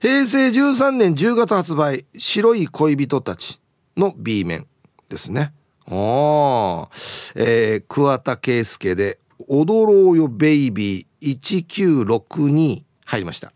[0.00, 3.60] 平成13年10月発売白い恋人たち
[3.94, 4.66] の B 面
[5.10, 5.52] ですね。
[5.86, 9.18] おー、えー、桑田佳祐で
[9.48, 13.52] 踊ろうよベイビー1962入りました。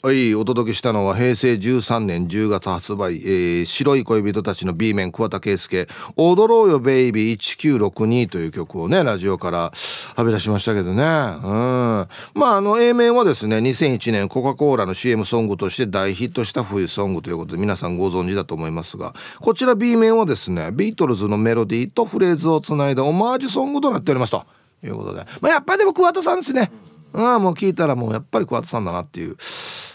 [0.00, 9.72] はいお届けしたのは平成13年10月発売、えー、白い恋人たちの B 面桑田佳祐「踊ろうよベイビー1962」という曲をねラジオから
[10.14, 11.02] はび出しましたけどね。
[11.02, 11.02] うん。
[11.02, 12.06] ま
[12.52, 24.44] ああの A 面はですね2001年コカ・コーラの CM ソングとして大ヒットした冬ソングということで皆さんご存知だと思いますがこちら B 面はですねビートルズのメロディーとフレーズをつないだオマージュソングとなっておりますと
[24.84, 25.26] いうことで。
[25.40, 26.70] まあやっぱりでも桑田さんですね。
[27.14, 29.36] ああもう聞いたらもうやっぱり桑田さんだなっていう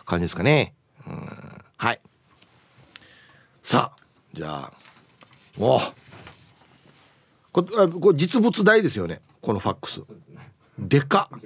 [0.05, 0.73] 感じですかね。
[1.07, 1.29] うん、
[1.77, 2.01] はい。
[3.61, 4.03] さあ、
[4.33, 4.73] じゃあ、
[5.57, 5.79] お
[7.51, 9.21] ここれ実物大ですよね。
[9.41, 10.01] このファックス。
[10.79, 11.39] でかっ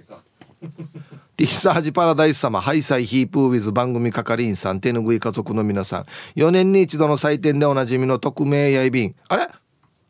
[1.36, 6.05] ティッサージパラダイス様、ハイサイヒープーウィズ番組係員さん、手ぬぐい家族の皆さん、
[6.39, 9.15] 4年に一度の祭典でおなじみの匿名やいびん。
[9.28, 9.47] あれ？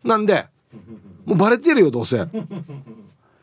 [0.05, 0.45] なんで？
[1.25, 2.25] もうバレてるよ、どうせ。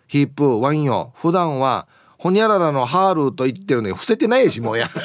[0.06, 1.12] ヒープ、ワインよ。
[1.16, 1.86] 普段は
[2.24, 4.88] ほにゃららのハールと言ってるのに伏せてないしもうや。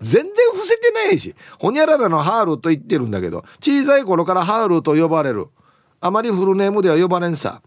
[0.00, 1.36] 全然伏せてないし。
[1.56, 5.46] ほにゃららのハールと言ってるんだけど小さい頃からハールと呼ばれる。
[6.00, 7.62] あまりフルネームでは呼ばれんさ。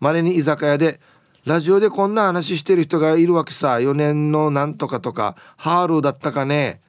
[0.00, 1.00] まれに居酒屋で
[1.46, 3.76] ラジオでこんな話してる人がいるわけさ。
[3.76, 6.82] 4年のなんとかとかハールだったかね。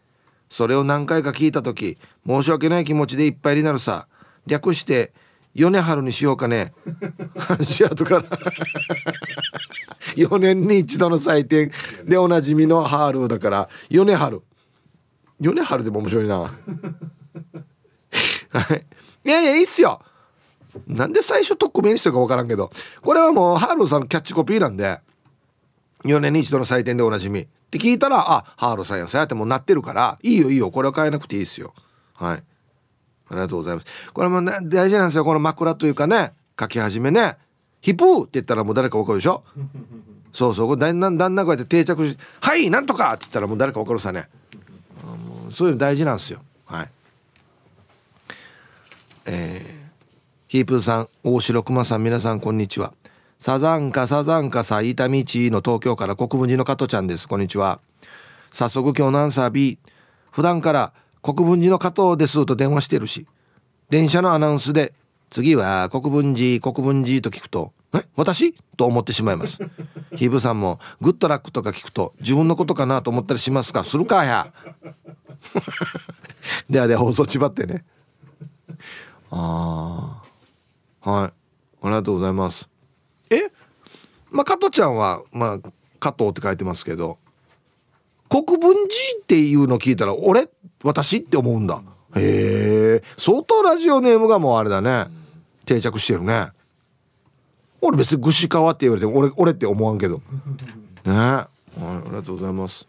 [0.50, 1.98] それを何回か聞いた時
[2.28, 4.08] 申し訳ない気持ちでいっぱいになるさ。
[4.48, 5.14] 略して
[5.56, 6.74] 米春にしようかね。
[7.60, 8.24] 足跡から
[10.16, 11.72] 4年に一度の祭典
[12.06, 13.70] でおなじみのハールだから。
[13.90, 14.42] 米春
[15.40, 16.38] 米春でも面白いな。
[18.50, 18.86] はい。
[19.26, 20.02] いやいやいいっすよ。
[20.88, 22.72] なんで最初特命にしてるか分からんけど。
[23.02, 25.00] これはもうハールさんのキャッチコピーなんで。
[26.06, 27.42] 4年に一度の祭典でおなじみ。
[27.42, 30.20] って聞いたらあハールさんやさやってもうなってるから。
[30.22, 30.72] いいよいいよ。
[30.72, 31.74] これは変えなくていいですよ。
[32.14, 32.44] はい。
[33.30, 33.88] ありがとうございます。
[34.12, 35.26] これもね大事なんですよ。
[35.26, 37.38] この枕というかね書き始めね。
[37.82, 39.44] ヒプーって言ったらもう誰か分かるでしょ？
[40.34, 40.68] そうそう。
[40.68, 44.28] これだんだんだんだんこうやって定着し「はいなんとか!」って言ったらもう誰か分かるさね。
[45.54, 46.42] そういうの大事なんですよ。
[46.66, 46.90] はい。
[49.26, 49.92] えー、
[50.48, 52.94] ヒープーさん大城熊さん皆さんこんにちは。
[53.40, 57.28] サザンカサザンカさ伊丹地の東京から国分寺の加トちゃんです。
[57.28, 57.80] こんにちは。
[58.52, 59.80] 早速今日のアンサー B
[60.32, 63.28] 普段から国分寺の加藤ですと電話してるし
[63.90, 64.94] 電車のアナウンスで
[65.30, 68.54] 次は国分寺国分寺と聞くとえ私？
[68.78, 69.58] と思ってしまいます。
[70.16, 73.84] ヒブさんもグッドラックとか聞くと自分のことかなと思ったりしますか？
[73.84, 74.54] するかや。
[76.70, 77.84] ではでは放送ちばってね。
[79.32, 80.22] あ
[81.02, 81.32] あはい。
[81.32, 81.34] あ
[81.86, 82.70] りがとうございます。
[83.32, 83.52] え？
[84.30, 85.60] まあ加トちゃんはまあ
[86.00, 87.18] 加藤って書いてますけど
[88.30, 88.86] 国分寺
[89.20, 90.48] っていうの聞いたら俺？
[90.84, 91.82] 私って思うんだ。
[92.16, 93.04] へえ。
[93.18, 95.08] 相当ラジオネームがもうあれだね。
[95.66, 96.50] 定着してるね。
[97.82, 100.22] 俺別に串川って言われても俺俺って思わんけど。
[101.06, 101.14] ね。
[101.14, 102.88] はいありがとうございます。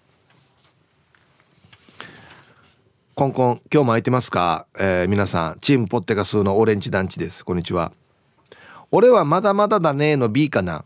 [3.14, 7.44] コンコン今日も空いてますか、えー、皆さんチームポッテガスのオレンジ団地です。
[7.44, 7.92] こんにちは。
[8.90, 10.84] 俺はまだまだだねの B かな。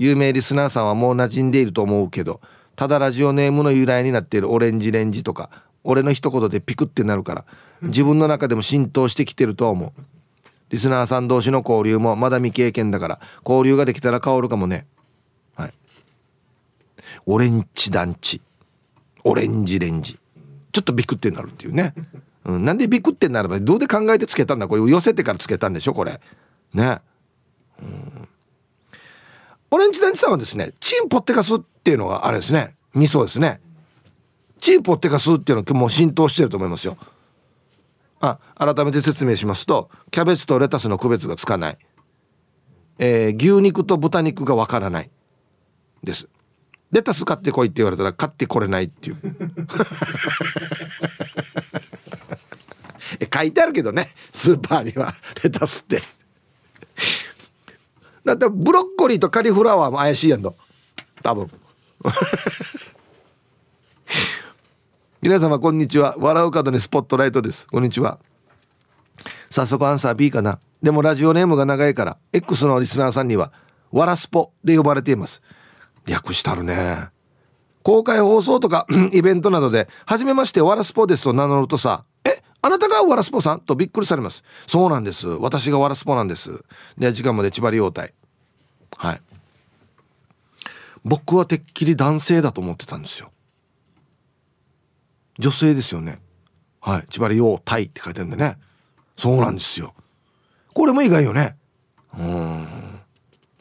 [0.00, 2.40] 有名リスナーさんはもう馴染んでいると思うけど
[2.74, 5.50] ただラジオネームの由来になっているオレンジレンジとか
[5.84, 7.44] 俺の一言でピクってなるから
[7.82, 10.02] 自分の中でも浸透してきてると思う。
[10.68, 14.86] リスナーさん同士の交流もまだ未経験だから交流ができたら変わるかもね。
[15.56, 15.72] はい。
[17.26, 18.40] オレンジ団地。
[19.24, 20.18] オレンジレンジ。
[20.72, 21.94] ちょっとビクってなるっていうね、
[22.44, 24.68] うん、なんでビクってなればどうで考えてつけたんだ？
[24.68, 25.94] これ寄せてからつけたんでしょ？
[25.94, 26.20] これ。
[26.72, 27.00] ね。
[27.82, 28.28] うん。
[29.72, 32.76] オレンジ団地さんはですねチンポッテカスっていうのがあれですね。
[32.94, 33.60] 味噌ですね。
[34.60, 36.96] チンポッテカスっていうのもう浸透してると思いますよ。
[38.20, 41.78] あ改めて説明しますとキャベツとレタスの区別がつかない、
[42.98, 45.10] えー、牛肉と豚肉がわからない
[46.04, 46.28] です。
[46.92, 49.16] レタス買ってこいって言われたら買ってこれないっていう。
[53.32, 56.02] 書いてあるけどねスーパーにはレタスって。
[58.24, 60.56] だってブロッコリーとカリフラワーも怪しいやんと。
[61.22, 61.50] 多分。
[65.22, 66.14] 皆様こんにちは。
[66.16, 67.66] 笑う角にスポットライトです。
[67.66, 68.18] こんにちは。
[69.50, 70.60] 早速アンサー B かな。
[70.82, 73.52] でもラジオネームが長いから X のリスナーさんには
[73.92, 75.42] わらスポで呼ばれています。
[76.06, 77.08] 略したるね。
[77.82, 84.42] 公開放送とか イベントなどで「はじめましてわらスポです」と名乗るとさ「えあなたがわらスポさん?」とびっくりされます。
[84.66, 85.28] そうなんです。
[85.28, 86.64] 私がわらスポなんです。
[86.96, 88.14] で時間まで千葉り応対
[88.96, 89.20] はい。
[91.04, 93.29] 僕はてっきり男性だと思ってたんですよ。
[95.40, 96.20] 女性ですよね。
[96.80, 97.06] はい。
[97.08, 98.58] 千葉り応対って書いてあるんでね。
[99.16, 99.94] そうなんですよ。
[100.74, 101.56] これも意外よね。
[102.16, 102.60] うん。
[102.62, 102.66] はい。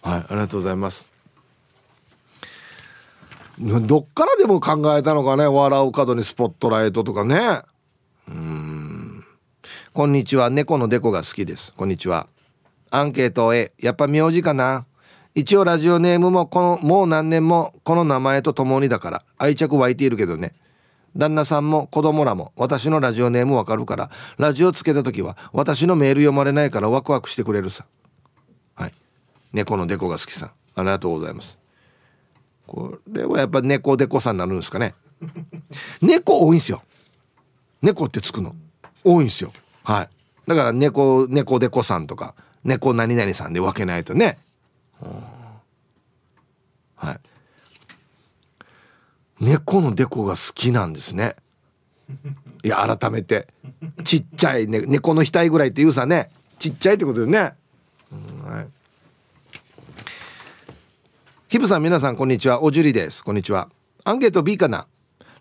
[0.04, 1.06] ありがとうございます。
[3.60, 5.48] どっからでも考えたのかね。
[5.48, 7.62] 笑う角にスポットライトとかね。
[8.28, 9.26] うん。
[9.94, 10.50] こんにちは。
[10.50, 11.74] 猫のデコが好きです。
[11.74, 12.28] こんにちは。
[12.92, 13.74] アンケートへ。
[13.80, 14.86] やっぱ名字かな。
[15.36, 19.24] 一応ラジオネームもこのもう何年もこの名前とともにだから。
[19.38, 20.54] 愛着湧いているけどね。
[21.16, 27.86] 旦那さんも子供らも私のラジオネームわかるからラジオつけた時は私のメール読まれないからワクワクしてくれるさ。
[28.76, 28.94] はい。
[29.54, 30.52] 猫のデコが好きさん。
[30.76, 31.58] ありがとうございます。
[32.68, 34.94] これはやっぱ猫デコさんになるんですかね。
[36.02, 36.84] 猫多いんすよ。
[37.82, 38.56] 猫ってつくの。
[39.04, 39.52] 多いんすよ。
[39.84, 40.10] はい。
[40.48, 44.38] だから猫猫デコさんとか猫何々さんで分けないとね。
[46.96, 47.20] はい。
[49.40, 51.36] 猫のデコが好きなんですね。
[52.64, 53.48] いや改めて。
[54.04, 56.30] ちっちゃい、ね、猫の額ぐらいって言うさね。
[56.58, 57.54] ちっちゃいってことよね、
[58.12, 58.68] うん、はい。
[61.48, 62.62] ヒブさん皆さんこんにちは。
[62.62, 63.24] おじゅりです。
[63.24, 63.70] こんにちは。
[64.04, 64.88] アンケート B かな。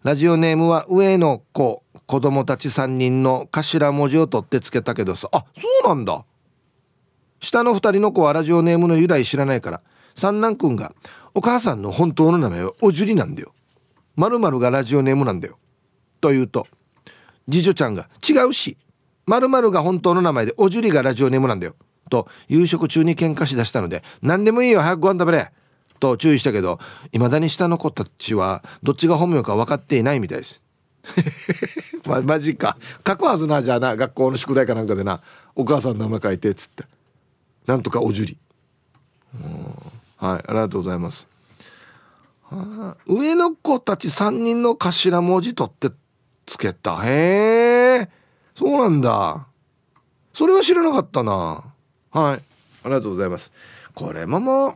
[0.04, 1.82] ラジオネームは上の子。
[2.06, 5.28] 子供たち3人の頭文字を取ってつけたけどさ。
[5.32, 6.24] あそうなんだ。
[7.40, 9.82] 下の2人の子はラジオネームの由来知らないから。
[10.14, 10.92] 三男くんが
[11.34, 13.52] お母さんの本当の名前はおじゅりなんだよ。
[14.18, 15.58] まるがラジオネームなんだよ。
[16.20, 16.66] と言うと
[17.50, 18.76] 次女ちゃんが違うし
[19.26, 21.74] まるが本当の名前でおじゅりがラジオネームなんだよ。
[22.10, 25.52] と夕食中に喧嘩しだしたので何でもいいよ早くご飯食べれ。
[26.00, 26.78] と注意したけど
[27.12, 30.62] いまだに下の子たちはどっちが本名か分かっていないみたいです。
[32.06, 32.76] ま、マジか。
[33.06, 35.20] 書くはずなじゃあな学校の宿題かなんかでな
[35.54, 36.84] お母さんの名前書いてっつって。
[37.66, 38.38] なんとかおじゅり。
[40.16, 41.26] はいありがとうございます。
[43.06, 45.90] 上の子たち3人の頭文字取って
[46.46, 47.02] つけた。
[47.04, 48.08] へえ
[48.54, 49.46] そうなんだ。
[50.32, 51.64] それは知らなかったな。
[52.10, 52.42] はい。
[52.84, 53.52] ありがとうございます。
[53.94, 54.68] これもも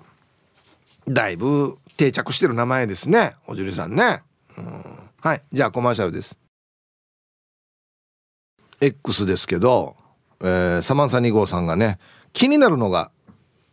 [1.06, 3.36] うだいぶ定着してる名前ですね。
[3.46, 4.22] おじゅりさんね、
[4.58, 4.84] うん、
[5.20, 5.42] はい。
[5.52, 6.36] じゃあコマーシャルです。
[8.80, 9.96] X ですけど、
[10.40, 11.98] えー、サマンサ2号さんがね
[12.32, 13.12] 気になるのが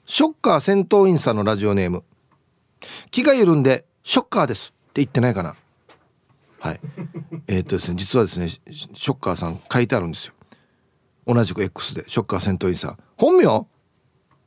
[0.06, 2.04] ショッカー戦闘員さんのラジオネーム。
[3.12, 5.56] 気が緩んでショッカーですって言ってないかな。
[6.60, 6.80] はい。
[7.48, 10.34] えー、っとですね実はですねショッカーさん書いてあるんですよ。
[11.26, 12.98] 同じく X でショッカー戦闘員さん。
[13.18, 13.66] 本名？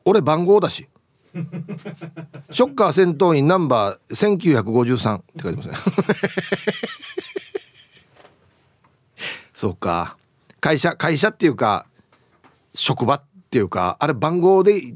[0.04, 0.88] 俺番号だし。
[2.50, 5.74] ショッカー戦闘員ナンバー1953って書いてますね。
[9.54, 10.16] そうか。
[10.60, 11.86] 会社会社っていうか
[12.74, 14.94] 職場っていうかあれ番号で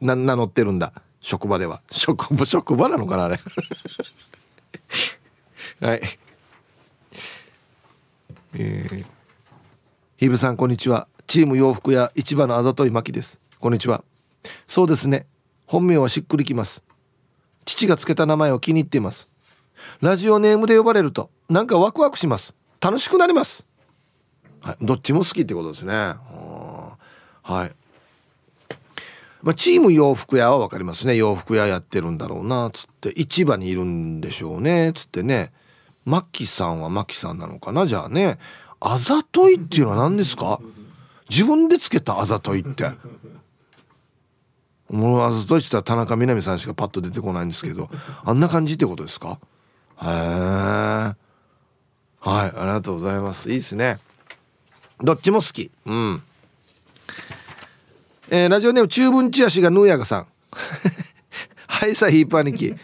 [0.00, 0.92] 名乗ってるんだ。
[1.20, 1.82] 職場では。
[1.90, 3.40] 職場職場なのかなあれ。
[5.80, 6.00] はい。
[8.54, 9.06] えー、
[10.16, 11.06] ヒブさんこんにちは。
[11.26, 13.38] チーム洋服屋市場のあざといまきです。
[13.60, 14.02] こんにちは。
[14.66, 15.26] そうですね。
[15.66, 16.82] 本名はしっくりきます。
[17.66, 19.28] 父がつけた名前を気に入っています。
[20.00, 22.54] ラジオネームで呼ばれるとなんかワクワクします。
[22.80, 23.66] 楽しくなります。
[24.60, 26.14] はい、どっちも好きってことですね。
[27.42, 27.72] はい。
[29.42, 31.14] まあ、チーム洋服屋は分かりますね。
[31.16, 33.12] 洋服屋やってるんだろうなつって。
[33.16, 35.52] 市場にいるんでしょうねつってね。
[36.04, 38.38] マキさんはマキさんなのかなじゃあね。
[38.80, 40.60] あざといっていうのは何ですか？
[41.28, 42.90] 自分でつけたあざといって。
[44.88, 47.90] もうあざといって言ったら田中みな実さんしかパッと出てこないんですけど
[48.24, 49.38] あんな感じってことですか？
[50.02, 51.16] へえはい
[52.24, 53.50] ありがとうございます。
[53.50, 53.98] いいですね。
[55.02, 55.70] どっちも好き。
[55.86, 56.22] うん。
[58.30, 60.26] えー、ラジオネーム中文チアシがヌーヤガさん。
[61.66, 62.74] はいさヒープ兄貴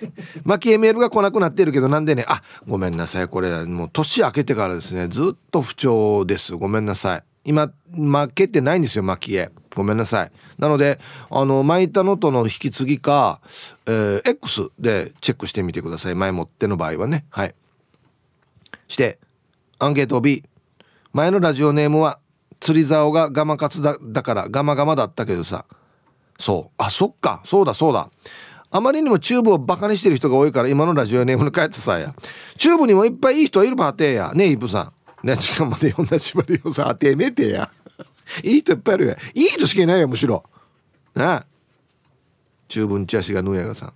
[0.45, 2.25] 巻きメールが来なくなってるけどなんでね。
[2.29, 3.29] あごめんなさい。
[3.29, 5.09] これもう年明けてからですね。
[5.09, 6.55] ずっと不調です。
[6.55, 7.23] ごめんなさい。
[7.45, 9.51] 今負けてないんですよ巻き絵。
[9.75, 10.33] ごめんなさい。
[10.59, 13.41] なのであの巻いたのとの引き継ぎか、
[13.87, 16.15] えー、X でチェックしてみてください。
[16.15, 17.27] 前もっての場合はね。
[17.31, 17.55] はい。
[18.89, 19.19] して
[19.79, 20.45] アンケート B
[21.13, 22.19] 前のラジオネームは
[22.65, 25.67] 釣り竿がガマカツだだからガマガマだったけどさ。
[26.39, 26.75] そう。
[26.79, 27.43] あそっか。
[27.45, 28.09] そうだそうだ。
[28.71, 32.15] あまりにもチューブをバカにしてる人が多いから今のラジオネームに変えてさや。
[32.57, 34.33] チューブにもいっぱいいい人いるばてや。
[34.35, 34.93] ねイブさ
[35.23, 35.27] ん。
[35.27, 37.71] ね時間まで読んだ縛りをさあてめてや。
[38.43, 40.43] いい人いっぱいいるやいい人しかいないよむしろ。
[41.15, 41.47] なあ。
[42.69, 43.93] チューブンチアシがヌヤガさん。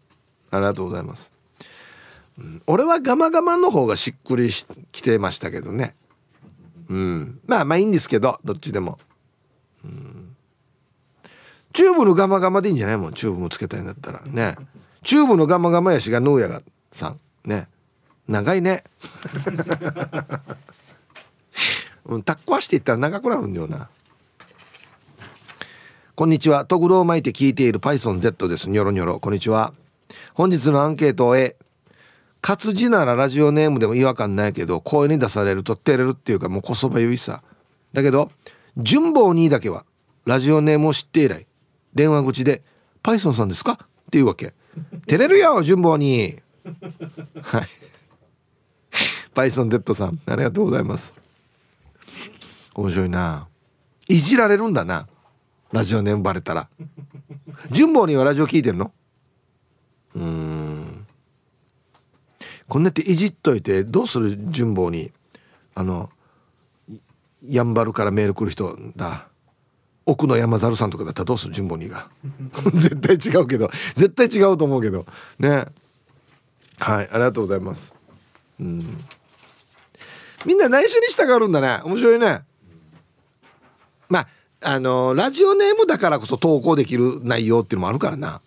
[0.50, 1.32] ありがとうございます、
[2.38, 4.50] うん、俺はガマガマの方がしっくり
[4.92, 5.94] きてましたけどね。
[6.88, 7.40] うん。
[7.46, 8.98] まあまあいいんですけどどっちでも。
[11.72, 14.20] チューブのガマガマでいいんじゃないもんチューブもつけたいんだったら。
[14.24, 14.56] ね。
[15.02, 16.62] チューブのガマガマやしがヌーヤが
[16.92, 17.20] さん。
[17.44, 17.68] ね。
[18.26, 18.84] 長いね。
[22.06, 23.88] うんタッコわしていったら長くなるんだよな。
[26.14, 26.64] こんにちは。
[26.64, 28.68] トグロを巻いて聞いている PythonZ です。
[28.68, 29.20] ニョロニョロ。
[29.20, 29.72] こんにちは。
[30.34, 31.56] 本日のアンケートへ
[32.40, 37.42] 活字ならラジオネームでも違和感ないけど声に出されると照れるっていうかもうこそばゆいさ。
[37.92, 38.30] だけど
[38.76, 39.84] 純棒にだけは
[40.24, 41.46] ラジオネームを知って以来
[41.94, 42.62] 電話口で
[43.02, 44.54] 「パイソンさんですか?」っていうわけ。
[45.06, 46.38] 照れるよ純棒に。
[47.42, 47.68] はい。
[49.34, 51.14] パイソンデッドさんありがとうございます。
[52.74, 53.48] 面白いな。
[54.06, 55.08] いじられるんだな。
[55.72, 56.68] ラジオネームバレたら。
[57.70, 58.92] 純棒にはラジオ聞いてるの？
[60.14, 60.57] うん。
[62.68, 65.10] こんなっていじっといてどうする純棒に？
[65.74, 66.10] あの
[67.42, 69.26] やんばるからメール来る人だ。
[70.06, 72.08] 奥の山猿さんとかだったらどうする純棒にが？
[72.74, 73.70] 絶対違うけど。
[73.94, 75.06] 絶対違うと思うけど。
[75.38, 75.66] ね。
[76.78, 77.92] はいありがとうございます。
[78.60, 79.04] うん。
[80.46, 81.80] みんな内緒にしたがるんだね。
[81.84, 82.42] 面白いね。
[84.08, 84.28] まあ
[84.60, 88.40] あのラジオネームだからこそ投稿できる内容っていうのもあるからな、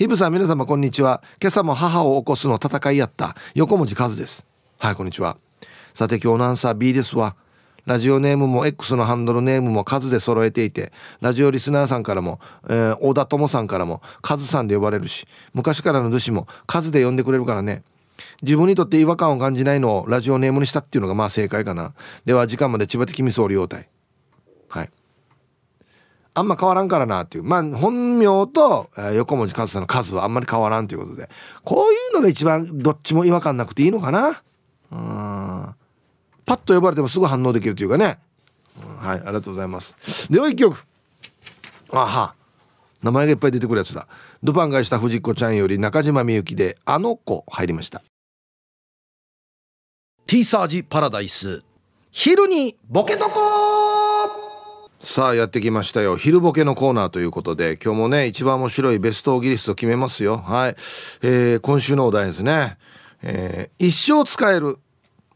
[0.00, 1.22] ヒブさん皆様こんにちは。
[1.42, 3.36] 今朝も母を起こすの戦いやった。
[3.52, 4.46] 横文字和です。
[4.78, 5.36] はいこんにちは。
[5.92, 7.36] さて今日のアンサー B ですわ。
[7.84, 10.90] ラジオネームも X のハンドルネームも数で揃えていて
[11.20, 12.40] ラジオリスナーさんからも、
[12.70, 17.82] えー、小田友さんからもカズさんで呼ばれるし昔からの主も数で呼んでくれるからね。
[18.40, 21.92] 自分にとって違和感を感じないのをラジオネームにしたっていうのがまあ正解かな。
[22.24, 23.90] では時間まで千葉的味噌利用隊
[24.70, 24.90] はい。
[26.34, 27.44] あんま変わらんからなっていう。
[27.44, 31.28] まあ本名と、横文字数さの数はあんまり変わらんということで。
[31.64, 34.42] こういうのが一番どっちも違和感なくていいのかな。
[34.92, 35.74] うん。
[36.46, 38.18] パッと呼ばれてもすぐ反応できるというかね、
[38.98, 39.94] はいありがとうございます。
[40.30, 40.84] では一曲。
[41.92, 42.34] あは。
[43.02, 44.06] 名前がいっぱい出てくるやつだ。
[44.42, 48.02] ドパンがした藤子ちゃんより中島みゆきで「あの子」入りました。
[50.26, 51.62] ティーサージパラダイス。
[52.10, 53.69] 昼にボケとこ
[55.02, 56.18] さあやってきましたよ。
[56.18, 60.36] 昼ボケのコーナーということで今日もね一番面白いベストオギリスト決めますよ。
[60.36, 60.76] はい、
[61.22, 62.76] えー、今週のお題ですね、
[63.22, 64.78] えー、一生使える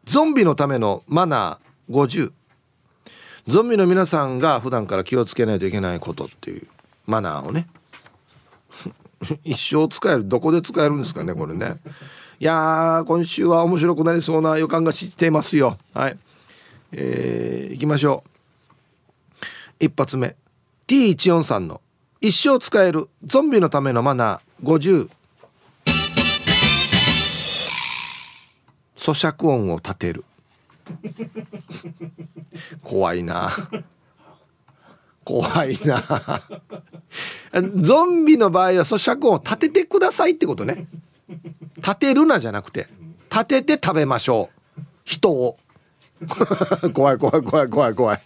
[0.04, 2.32] ゾンビのためのマナー50
[3.48, 6.66] ゾンビの皆さんが普段から気をつけないといけないことっていう
[7.06, 7.66] マナーをね。
[9.44, 11.78] 一生使えるどこで使えるんですかねこれね。
[12.38, 15.78] いや今週は面白くなりそうな予感がしてますよ。
[15.94, 16.18] はい。
[16.92, 18.33] えー、いきましょう。
[19.80, 20.36] 一発目。
[20.86, 21.80] T143 の
[22.20, 24.66] 一生使えるゾンビのためのマナー。
[24.66, 25.10] 50
[28.96, 30.24] 咀嚼音を立てる。
[32.82, 33.50] 怖いな。
[35.24, 36.42] 怖いな。
[37.76, 40.86] ゾンビの場合は咀嚼音を立ててくださいってことね。
[41.76, 42.88] 立てるなじゃなくて
[43.30, 44.82] 立てて食べましょう。
[45.04, 45.58] 人を。
[46.94, 48.20] 怖い怖い怖い怖い怖い。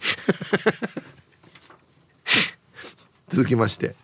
[3.29, 3.95] 続きまして、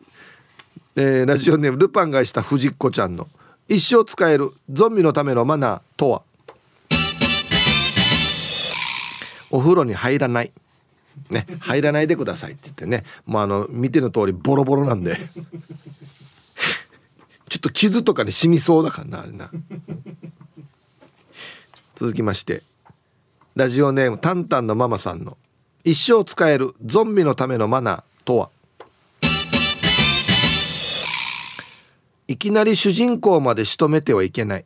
[0.95, 3.27] えー、ラジオネームルパンがした藤子ちゃんの
[3.67, 6.21] 一生使えるゾンビのためのマナーとは？
[9.49, 10.51] お風呂に入らない。
[11.31, 13.03] ね入らないでくださいって言ってね。
[13.25, 15.17] もうあの見ての通りボロボロなんで。
[17.49, 19.49] ちょっと傷とかに染みそうだからなあれな。
[21.95, 22.61] 続きまして。
[23.55, 25.37] ラジオネームタンタンのママさんの
[25.83, 28.49] 一生使えるゾンビのためのマナーとは？
[32.27, 34.65] いきなり主人公まで仕留めてはいけない。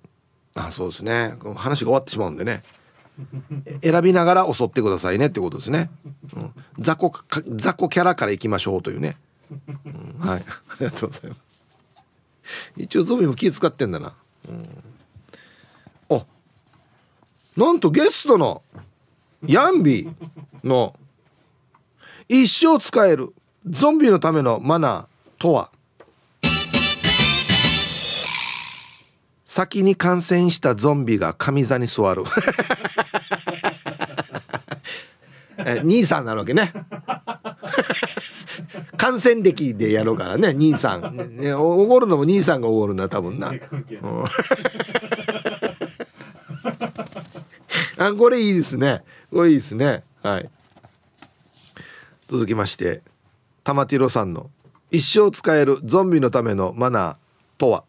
[0.55, 1.35] あそうですね。
[1.55, 2.63] 話が終わってしまうんでね。
[3.83, 5.89] 選びながら襲ってくださいねってことですね、
[6.35, 7.11] うん、雑魚
[7.55, 9.17] 雑魚キャラからいきましょうというね、
[9.85, 10.43] うん、はい。
[10.69, 11.41] ありがとうございます。
[12.77, 14.15] 一応ゾンビも気使ってんだな、
[14.47, 16.25] うん、あ
[17.55, 18.63] なんとゲストの
[19.45, 20.09] ヤンビ
[20.63, 20.95] の
[22.27, 23.33] 一生使える
[23.67, 25.69] ゾンビのためのマナーとは？
[29.49, 32.23] 先に感染したゾンビが上座に座る。
[35.57, 36.71] え兄さんなるわけね。
[38.95, 41.39] 感染歴でやろうからね兄さん。
[41.41, 43.59] ねおごるのも兄さんがおごるな多分な、うん、
[47.97, 49.03] あこれいいですね。
[49.31, 50.03] これいいですね。
[50.21, 50.49] はい。
[52.27, 53.01] 続きまして
[53.63, 54.51] 玉ティロさんの
[54.91, 57.15] 一生使えるゾンビのためのマナー
[57.57, 57.88] とは？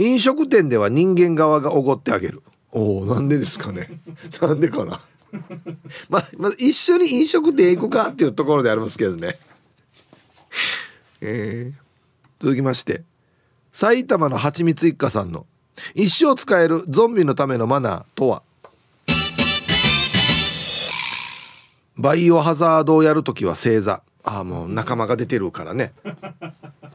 [0.00, 2.42] 飲食店では人間側がおごってあげる。
[2.72, 4.00] おおなんでですかね。
[4.40, 5.02] なんでかな。
[6.08, 9.38] ままあ、一緒に飲食店行くかっていうところでありますけどね。
[11.20, 13.04] えー、続きまして。
[13.72, 15.46] 埼玉のはちみつ一家さんの
[15.94, 18.42] 一生使えるゾンビのためのマナーとは？
[21.98, 24.02] バイオハザードをやるときは正座。
[24.24, 25.92] ああもう仲間が出てるからね。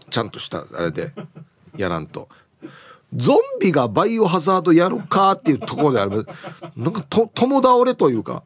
[0.09, 1.13] ちゃんとしたあれで
[1.77, 2.29] やらんと。
[3.15, 6.27] ゾンビがバイオハザードやるかっていうところである。
[6.75, 8.43] なんかと共倒れというか。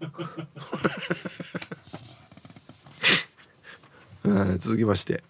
[4.59, 5.24] 続きまして。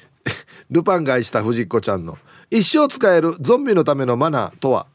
[0.70, 2.18] ルパンが愛した藤子ちゃんの
[2.50, 4.86] 一生使えるゾンビのためのマナーとは？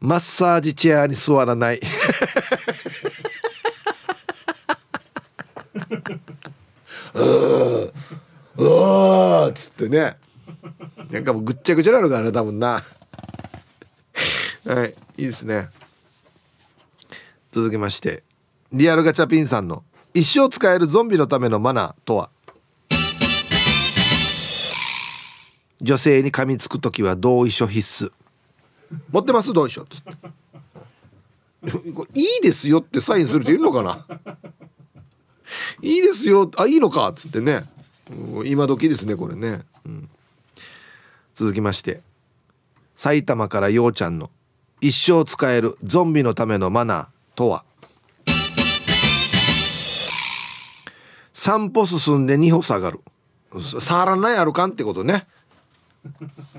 [0.00, 1.80] マッサージチェアに座らない。
[7.14, 7.92] う
[8.56, 10.16] うっつってね。
[11.10, 12.84] なんかもうぐっちゃぐちゃなのかな多分な。
[14.64, 15.68] はいいいですね。
[17.52, 18.22] 続きまして
[18.72, 19.84] リアルガチャピンさんの
[20.14, 22.30] 一生使えるゾンビのためのマナーとは？
[25.80, 28.12] 女性に噛みつく時は同意書必須。
[29.10, 29.52] 持ってます？
[29.52, 29.82] 同意書。
[29.82, 30.12] っつって
[32.14, 34.06] いいですよってサインする人いるのかな？
[35.82, 36.50] いいですよ。
[36.56, 37.08] あいいのか？
[37.08, 37.64] っつってね。
[38.46, 40.08] 今時ですねこれね、うん、
[41.34, 42.00] 続きまして。
[42.94, 44.30] 埼玉からようちゃんの
[44.80, 47.64] 一生使えるゾンビのためのマナーとは
[51.34, 53.00] ？3歩進んで2歩下がる。
[53.80, 55.26] 触らないあるかんってことね。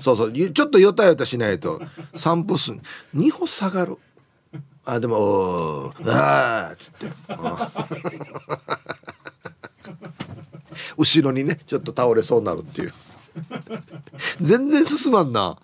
[0.00, 0.32] そうそう。
[0.32, 1.80] ちょっとよたよたしないと。
[2.14, 2.82] 3歩進
[3.14, 3.96] 2歩下がる。
[4.84, 7.06] あでも「おああ」っつって。
[10.96, 12.92] 後ろにねちょっと倒れそうになるっていう。
[14.40, 15.58] 全然進まんな。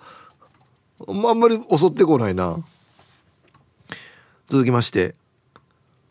[1.09, 2.59] あんまり襲ってこないな。
[4.49, 5.15] 続きまして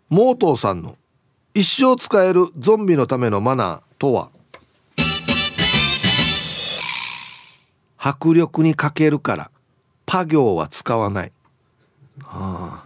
[0.10, 0.98] モートーさんの
[1.54, 4.30] 一生使えるゾンビのためのマナーとは？
[7.98, 9.52] 迫力に欠けるから
[10.06, 11.34] パ行は使わない、
[12.24, 12.86] はあ、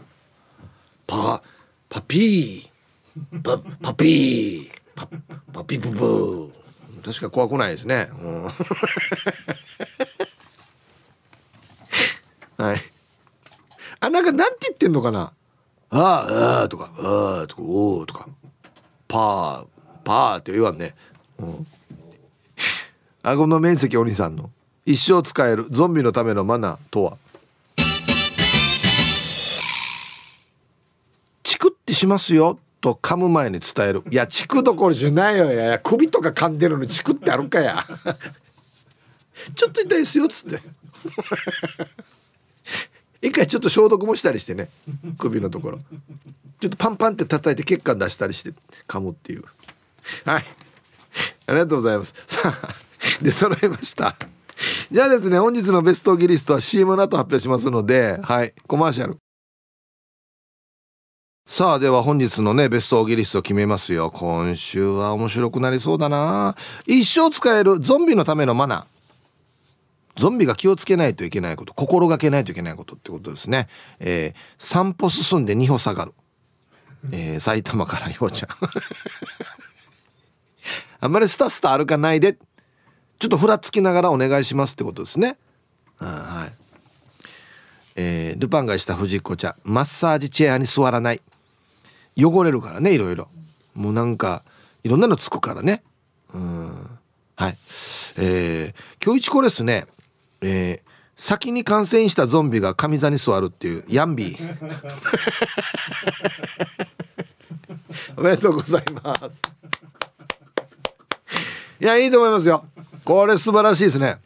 [1.06, 1.44] パ
[1.88, 3.42] パピー。
[3.44, 4.73] パパピー。
[4.96, 5.08] パ
[5.52, 6.54] パピププ
[7.04, 8.44] 確か怖くないですね、うん、
[12.58, 12.82] はい。
[14.00, 15.34] あなんかなんて言ってんのかな？
[15.90, 16.00] あ
[16.60, 18.28] ああとかああとかおおとか。
[19.08, 19.66] パー
[20.04, 20.96] パーって言わんね、
[21.38, 21.68] うん、
[23.22, 24.50] 顎の面積お兄さんの。
[24.86, 25.68] 一生使える。
[25.70, 27.18] ゾンビのためのマナーとは？
[31.44, 32.60] チクってしますよ。
[32.84, 34.04] と噛む前に伝える。
[34.12, 37.86] いやチクどころじゃないよや首とか噛んでるのにチクってあるかや。
[39.56, 40.62] ちょっと痛いですよっつって。
[43.22, 44.68] 一回ちょっと消毒もしたりしてね
[45.18, 45.80] 首のところ。
[46.60, 48.54] ちょっとパンパンって叩いて血管出したりして
[48.86, 49.46] 噛むっていう。
[50.26, 50.44] はい。
[51.48, 52.14] ありがとうございます。
[52.28, 54.14] さあで揃えました。
[54.92, 58.54] じゃあですね本日のベストギリストは CM の後発表しますのではい。
[58.68, 59.23] コマーシャル。
[61.46, 64.12] さあでは本日のねベストオーギリスト決めますよ。
[64.12, 66.56] 今週は面白くなりそうだな。
[66.88, 70.22] 一生使えるゾンビのためのマナー。
[70.22, 73.68] ゾンビが気をつけないといけないこと心がけないといけないことってことですね、
[74.00, 76.14] えー、3歩進んで2歩下がる、
[77.12, 78.50] えー、埼玉からようちゃん。
[81.02, 82.38] あんまりスタスタ歩かないで。
[83.20, 85.38] ちょっとふらつきながらお願いしますってことですね。
[85.98, 86.54] はい。
[87.96, 89.56] えー、ルパンがした藤子ちゃん。
[89.64, 91.22] マッサージチェアに座らない。
[92.18, 93.28] 汚れるからねいろいろ。
[93.76, 94.44] もうなんか
[94.84, 95.84] いろんなのつくからね。
[96.34, 97.00] うん。
[97.36, 97.58] はい。
[98.18, 99.88] えー、今日一これですね。
[100.42, 104.58] えー、先に感染したゾンビが上座に座るっていうヤンビー。
[108.18, 109.42] おめでとうございます。
[111.80, 112.66] いやいいと思いますよ。
[113.04, 114.20] これ素晴らしいですね。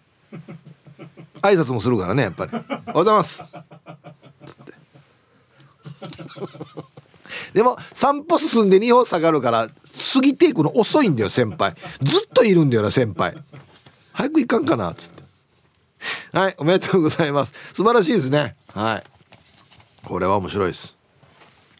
[1.42, 3.44] 挨拶もするからねやっぱり「おはようございます」
[4.46, 4.74] つって。
[7.54, 9.70] でも3歩進んで2歩下がるから
[10.14, 11.76] 過ぎていくの遅いんだよ先輩。
[12.02, 13.36] ずっといるんだよな先輩。
[14.14, 15.24] 早く行かんかなっつって。
[16.32, 17.54] はいおめでとうございます。
[17.74, 18.56] 素晴らしいですね。
[18.74, 19.04] はい。
[20.08, 20.98] これは面白いです、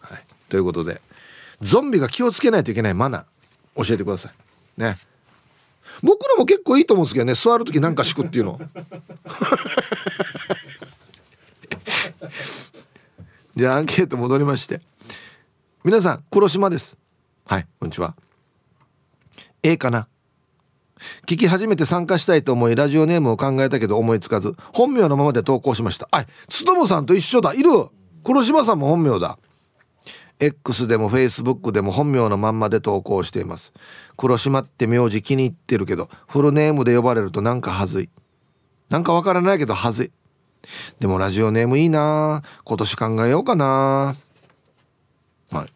[0.02, 1.00] はい、ということで
[1.62, 4.32] ゾンビが気をつけないといけないマナー教えてください。
[4.82, 4.98] ね。
[6.04, 8.60] 僕らも結構いいと思うんですけどね座る時なんか敷くっていうの。
[13.56, 14.82] じゃあアンケート戻りまして。
[15.84, 16.98] 皆さん黒島です。
[17.46, 18.16] はいこんにちは。
[19.62, 20.08] A かな。
[21.28, 26.08] 聞き始めて参加したいと思いラジオネームを考えたけど思いつかず本名のままで投稿しました。
[26.12, 27.54] あつともさんと一緒だ。
[27.54, 27.70] いる。
[28.24, 29.38] 黒島さんも本名だ。
[30.40, 33.72] X でも Facebook でも本名のまんまで投稿しています。
[34.18, 38.10] 黒島って名字気に入ってるけどフルネームで呼ばれるとなんかはずい。
[38.90, 40.12] なんかわからないけどはずい。
[41.00, 42.42] でもラジオネームいいな。
[42.66, 44.16] 今年考えようかな。
[45.52, 45.68] はい。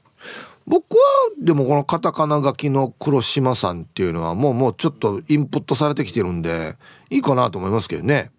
[0.67, 0.99] 僕は
[1.39, 6.75] でもこのカタカナ書きの黒島さんっていうのはもうもうちょっとインプットされてきてるんで
[7.09, 8.31] いいかなと思いますけどね。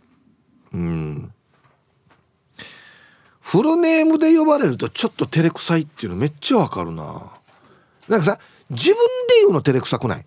[0.72, 1.32] うん。
[3.40, 7.32] フルネームで呼ばれるとちょっと照れくさいっていうのめっちゃわかるな。
[8.08, 8.38] なんかさ
[8.70, 8.96] 自分
[9.28, 10.24] で言うの照れくさくない？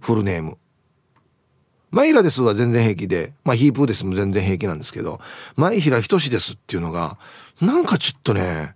[0.00, 0.58] フルネーム。
[1.92, 5.20] マイラですは全然平気で、まあヒープーですも全然平気なんですけど、
[5.56, 7.18] 前平仁ですっていうのが、
[7.60, 8.74] なんかちょっとね、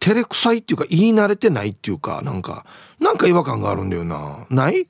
[0.00, 2.64] 照れくさいっていうか言い慣れてないっていうか、なんか、
[2.98, 4.46] なんか違和感があるんだよな。
[4.48, 4.88] ない？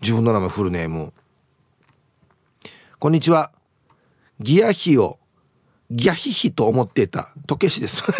[0.00, 1.12] 自分の名前フルネーム。
[2.98, 3.52] こんにちは。
[4.40, 5.18] ギアヒを
[5.90, 8.02] ギャヒヒと思っていた、とけしです。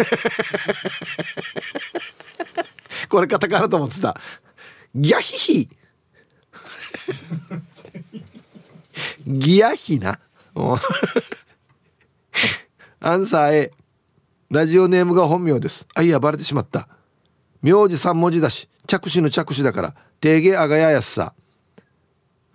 [3.09, 4.19] これカタカナと思ってた。
[4.95, 5.69] ギャヒヒ
[9.25, 10.19] ギアヒな。
[12.99, 13.71] アンサー A。
[14.49, 15.85] ラジオネームが本名です。
[15.93, 16.87] あ、いや、バレてしまった。
[17.61, 21.33] 名字3文字だし、着手の着手だから、定芸あがややすさ。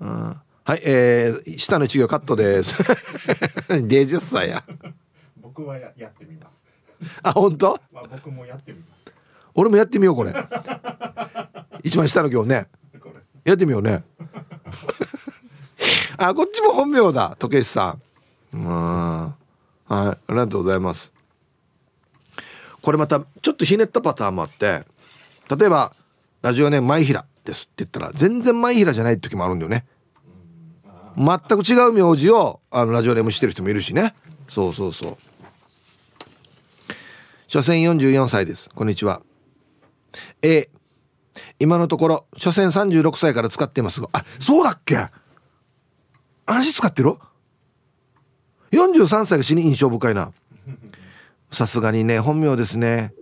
[0.01, 2.77] うん、はい、えー、下の一行カットです。
[3.69, 4.65] デージャスさや。
[5.37, 6.65] 僕はややってみます。
[7.23, 7.79] あ、本当？
[7.93, 9.13] まあ、僕もやってみます。
[9.55, 10.33] 俺もやってみよう、これ。
[11.85, 12.69] 一番下の行ね。
[13.45, 14.03] やってみようね。
[16.17, 17.99] あ、こっちも本名だ、時計さ
[18.55, 18.57] ん。
[18.57, 18.67] うん。
[18.67, 19.35] は
[19.91, 21.13] い、ありがとうございます。
[22.83, 24.85] これまたちょっとひねったパターンもあって
[25.57, 25.95] 例えば
[26.43, 29.87] ラジオネーム前平ですって言ったら全然前平じゃない時もあるんだよね。
[31.17, 34.15] 全く違う名字をあのラジオネームしてる人もいるしね。
[34.49, 35.17] そうそうそう。
[37.47, 38.71] 所詮44歳です。
[38.71, 39.21] こんにちは。
[40.41, 40.71] A
[41.59, 45.09] 今のところ所詮36歳から使ってますがあそうだっけ？
[46.47, 47.17] 安心使ってる
[48.73, 50.33] ？43歳が死に印象深いな。
[51.53, 53.13] さすがにね本名ですね。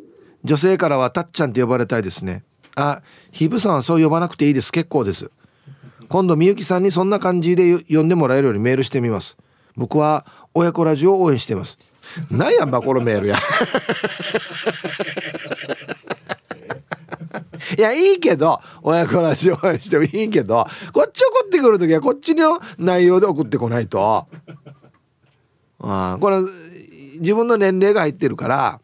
[0.45, 2.45] 女性からはたっちゃんって呼ばれたいですね。
[2.77, 4.73] あひぶさんはそう呼ばなくていいです。
[4.73, 5.31] 結構です。
[6.09, 9.37] 今度みゆきさんにそんな感じで呼んでもらえるようにメールしてみます。
[9.77, 10.25] 僕は
[10.55, 11.79] 親子ラジオを応援しています。
[12.31, 13.37] なんやんばこのメールや。
[17.79, 24.27] いやいいけど親子ラジオ応援してもいいけどこっち送ってくる時はこっちの内容で送ってこないと。
[25.83, 26.39] あこれ
[27.21, 28.81] 自分の年齢が入ってるから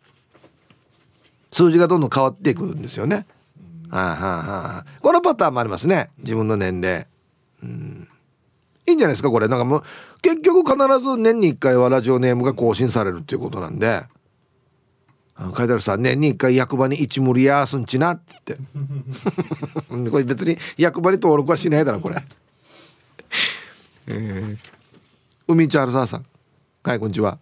[1.51, 3.27] 数字がどんどん変わっていくんですよね。
[3.91, 6.11] はあはあはあ、このパターンもありますね。
[6.19, 7.07] 自分の年齢。
[7.63, 8.09] うん。
[8.87, 9.49] いいんじゃないですかこれ。
[9.49, 9.83] なんかもう
[10.23, 14.05] 結局必ず年に1回はラジオネームが更新されるっていうことなんで。
[15.39, 18.59] 書いてあるさ年に1回役場に一無理やすんちなって言っ
[20.01, 20.11] て。
[20.11, 22.23] これ別に役場に登録はしないだろこれ。
[24.09, 24.59] えー、
[25.47, 26.27] 海ちゃんるさん。
[26.83, 27.39] はいこんにちは。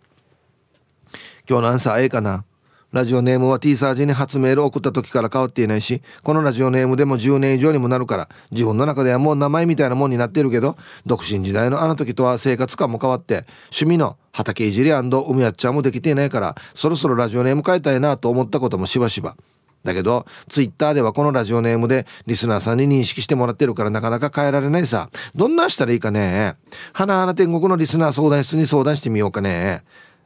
[1.46, 2.44] 今日のアンサー A かな
[2.90, 19.36] ラジオネームは T サージに初メールを送った時から変わっていないしこのラジオネームでも10年以上にもなるから自分の中ではもう名前みたいなもんになってるけど独身時代のあの時とは生活感も変わって趣味の畑いじり海やっちゃんもできていないからそろそろラジオネーム変えたいなと思ったこともしばしば
[19.84, 25.10] だけど、ツイッターではこのラジオネームでリスナーさんに認識してもらってるからなかなか変えられないさ。
[25.34, 26.56] どんなしたらいいかね。
[26.94, 29.84] 花々天国のリスナー相談室に相談してみようかね。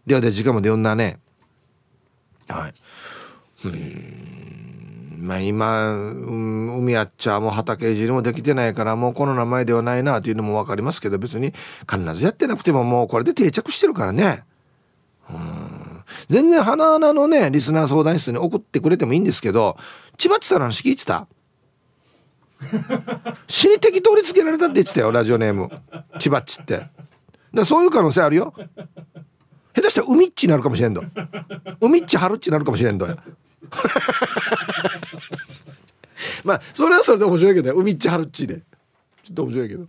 [0.09, 1.21] ではで時間まで読んだね。
[2.49, 2.75] はい。
[3.67, 5.19] うん。
[5.21, 11.53] まあ今、うん、海あっちゃも畑汁もできてないからもうこの名前ではないなというのも分かりますけど別に
[11.91, 14.45] 必ずやってなくてももうこれで定着してるからね。
[15.29, 16.05] うん。
[16.31, 19.77] 全然花々のねリスナー相談室に送ってくれてもいいんですけど
[20.17, 21.27] 千葉っちさんの話聞いてた？
[23.47, 25.69] 死に適当につけられたって言ってたよラジオネーム。
[26.19, 26.87] 千葉っちって。
[27.53, 28.55] だそういう可能性あるよ
[29.79, 31.05] 下手したら海っちになるかもしれんど。
[31.81, 33.07] 海っち春っちになるかもしれんど
[36.45, 38.63] まあそれはそれで面白いけど海っち春っちで。
[39.23, 39.87] ちょっと面白いけど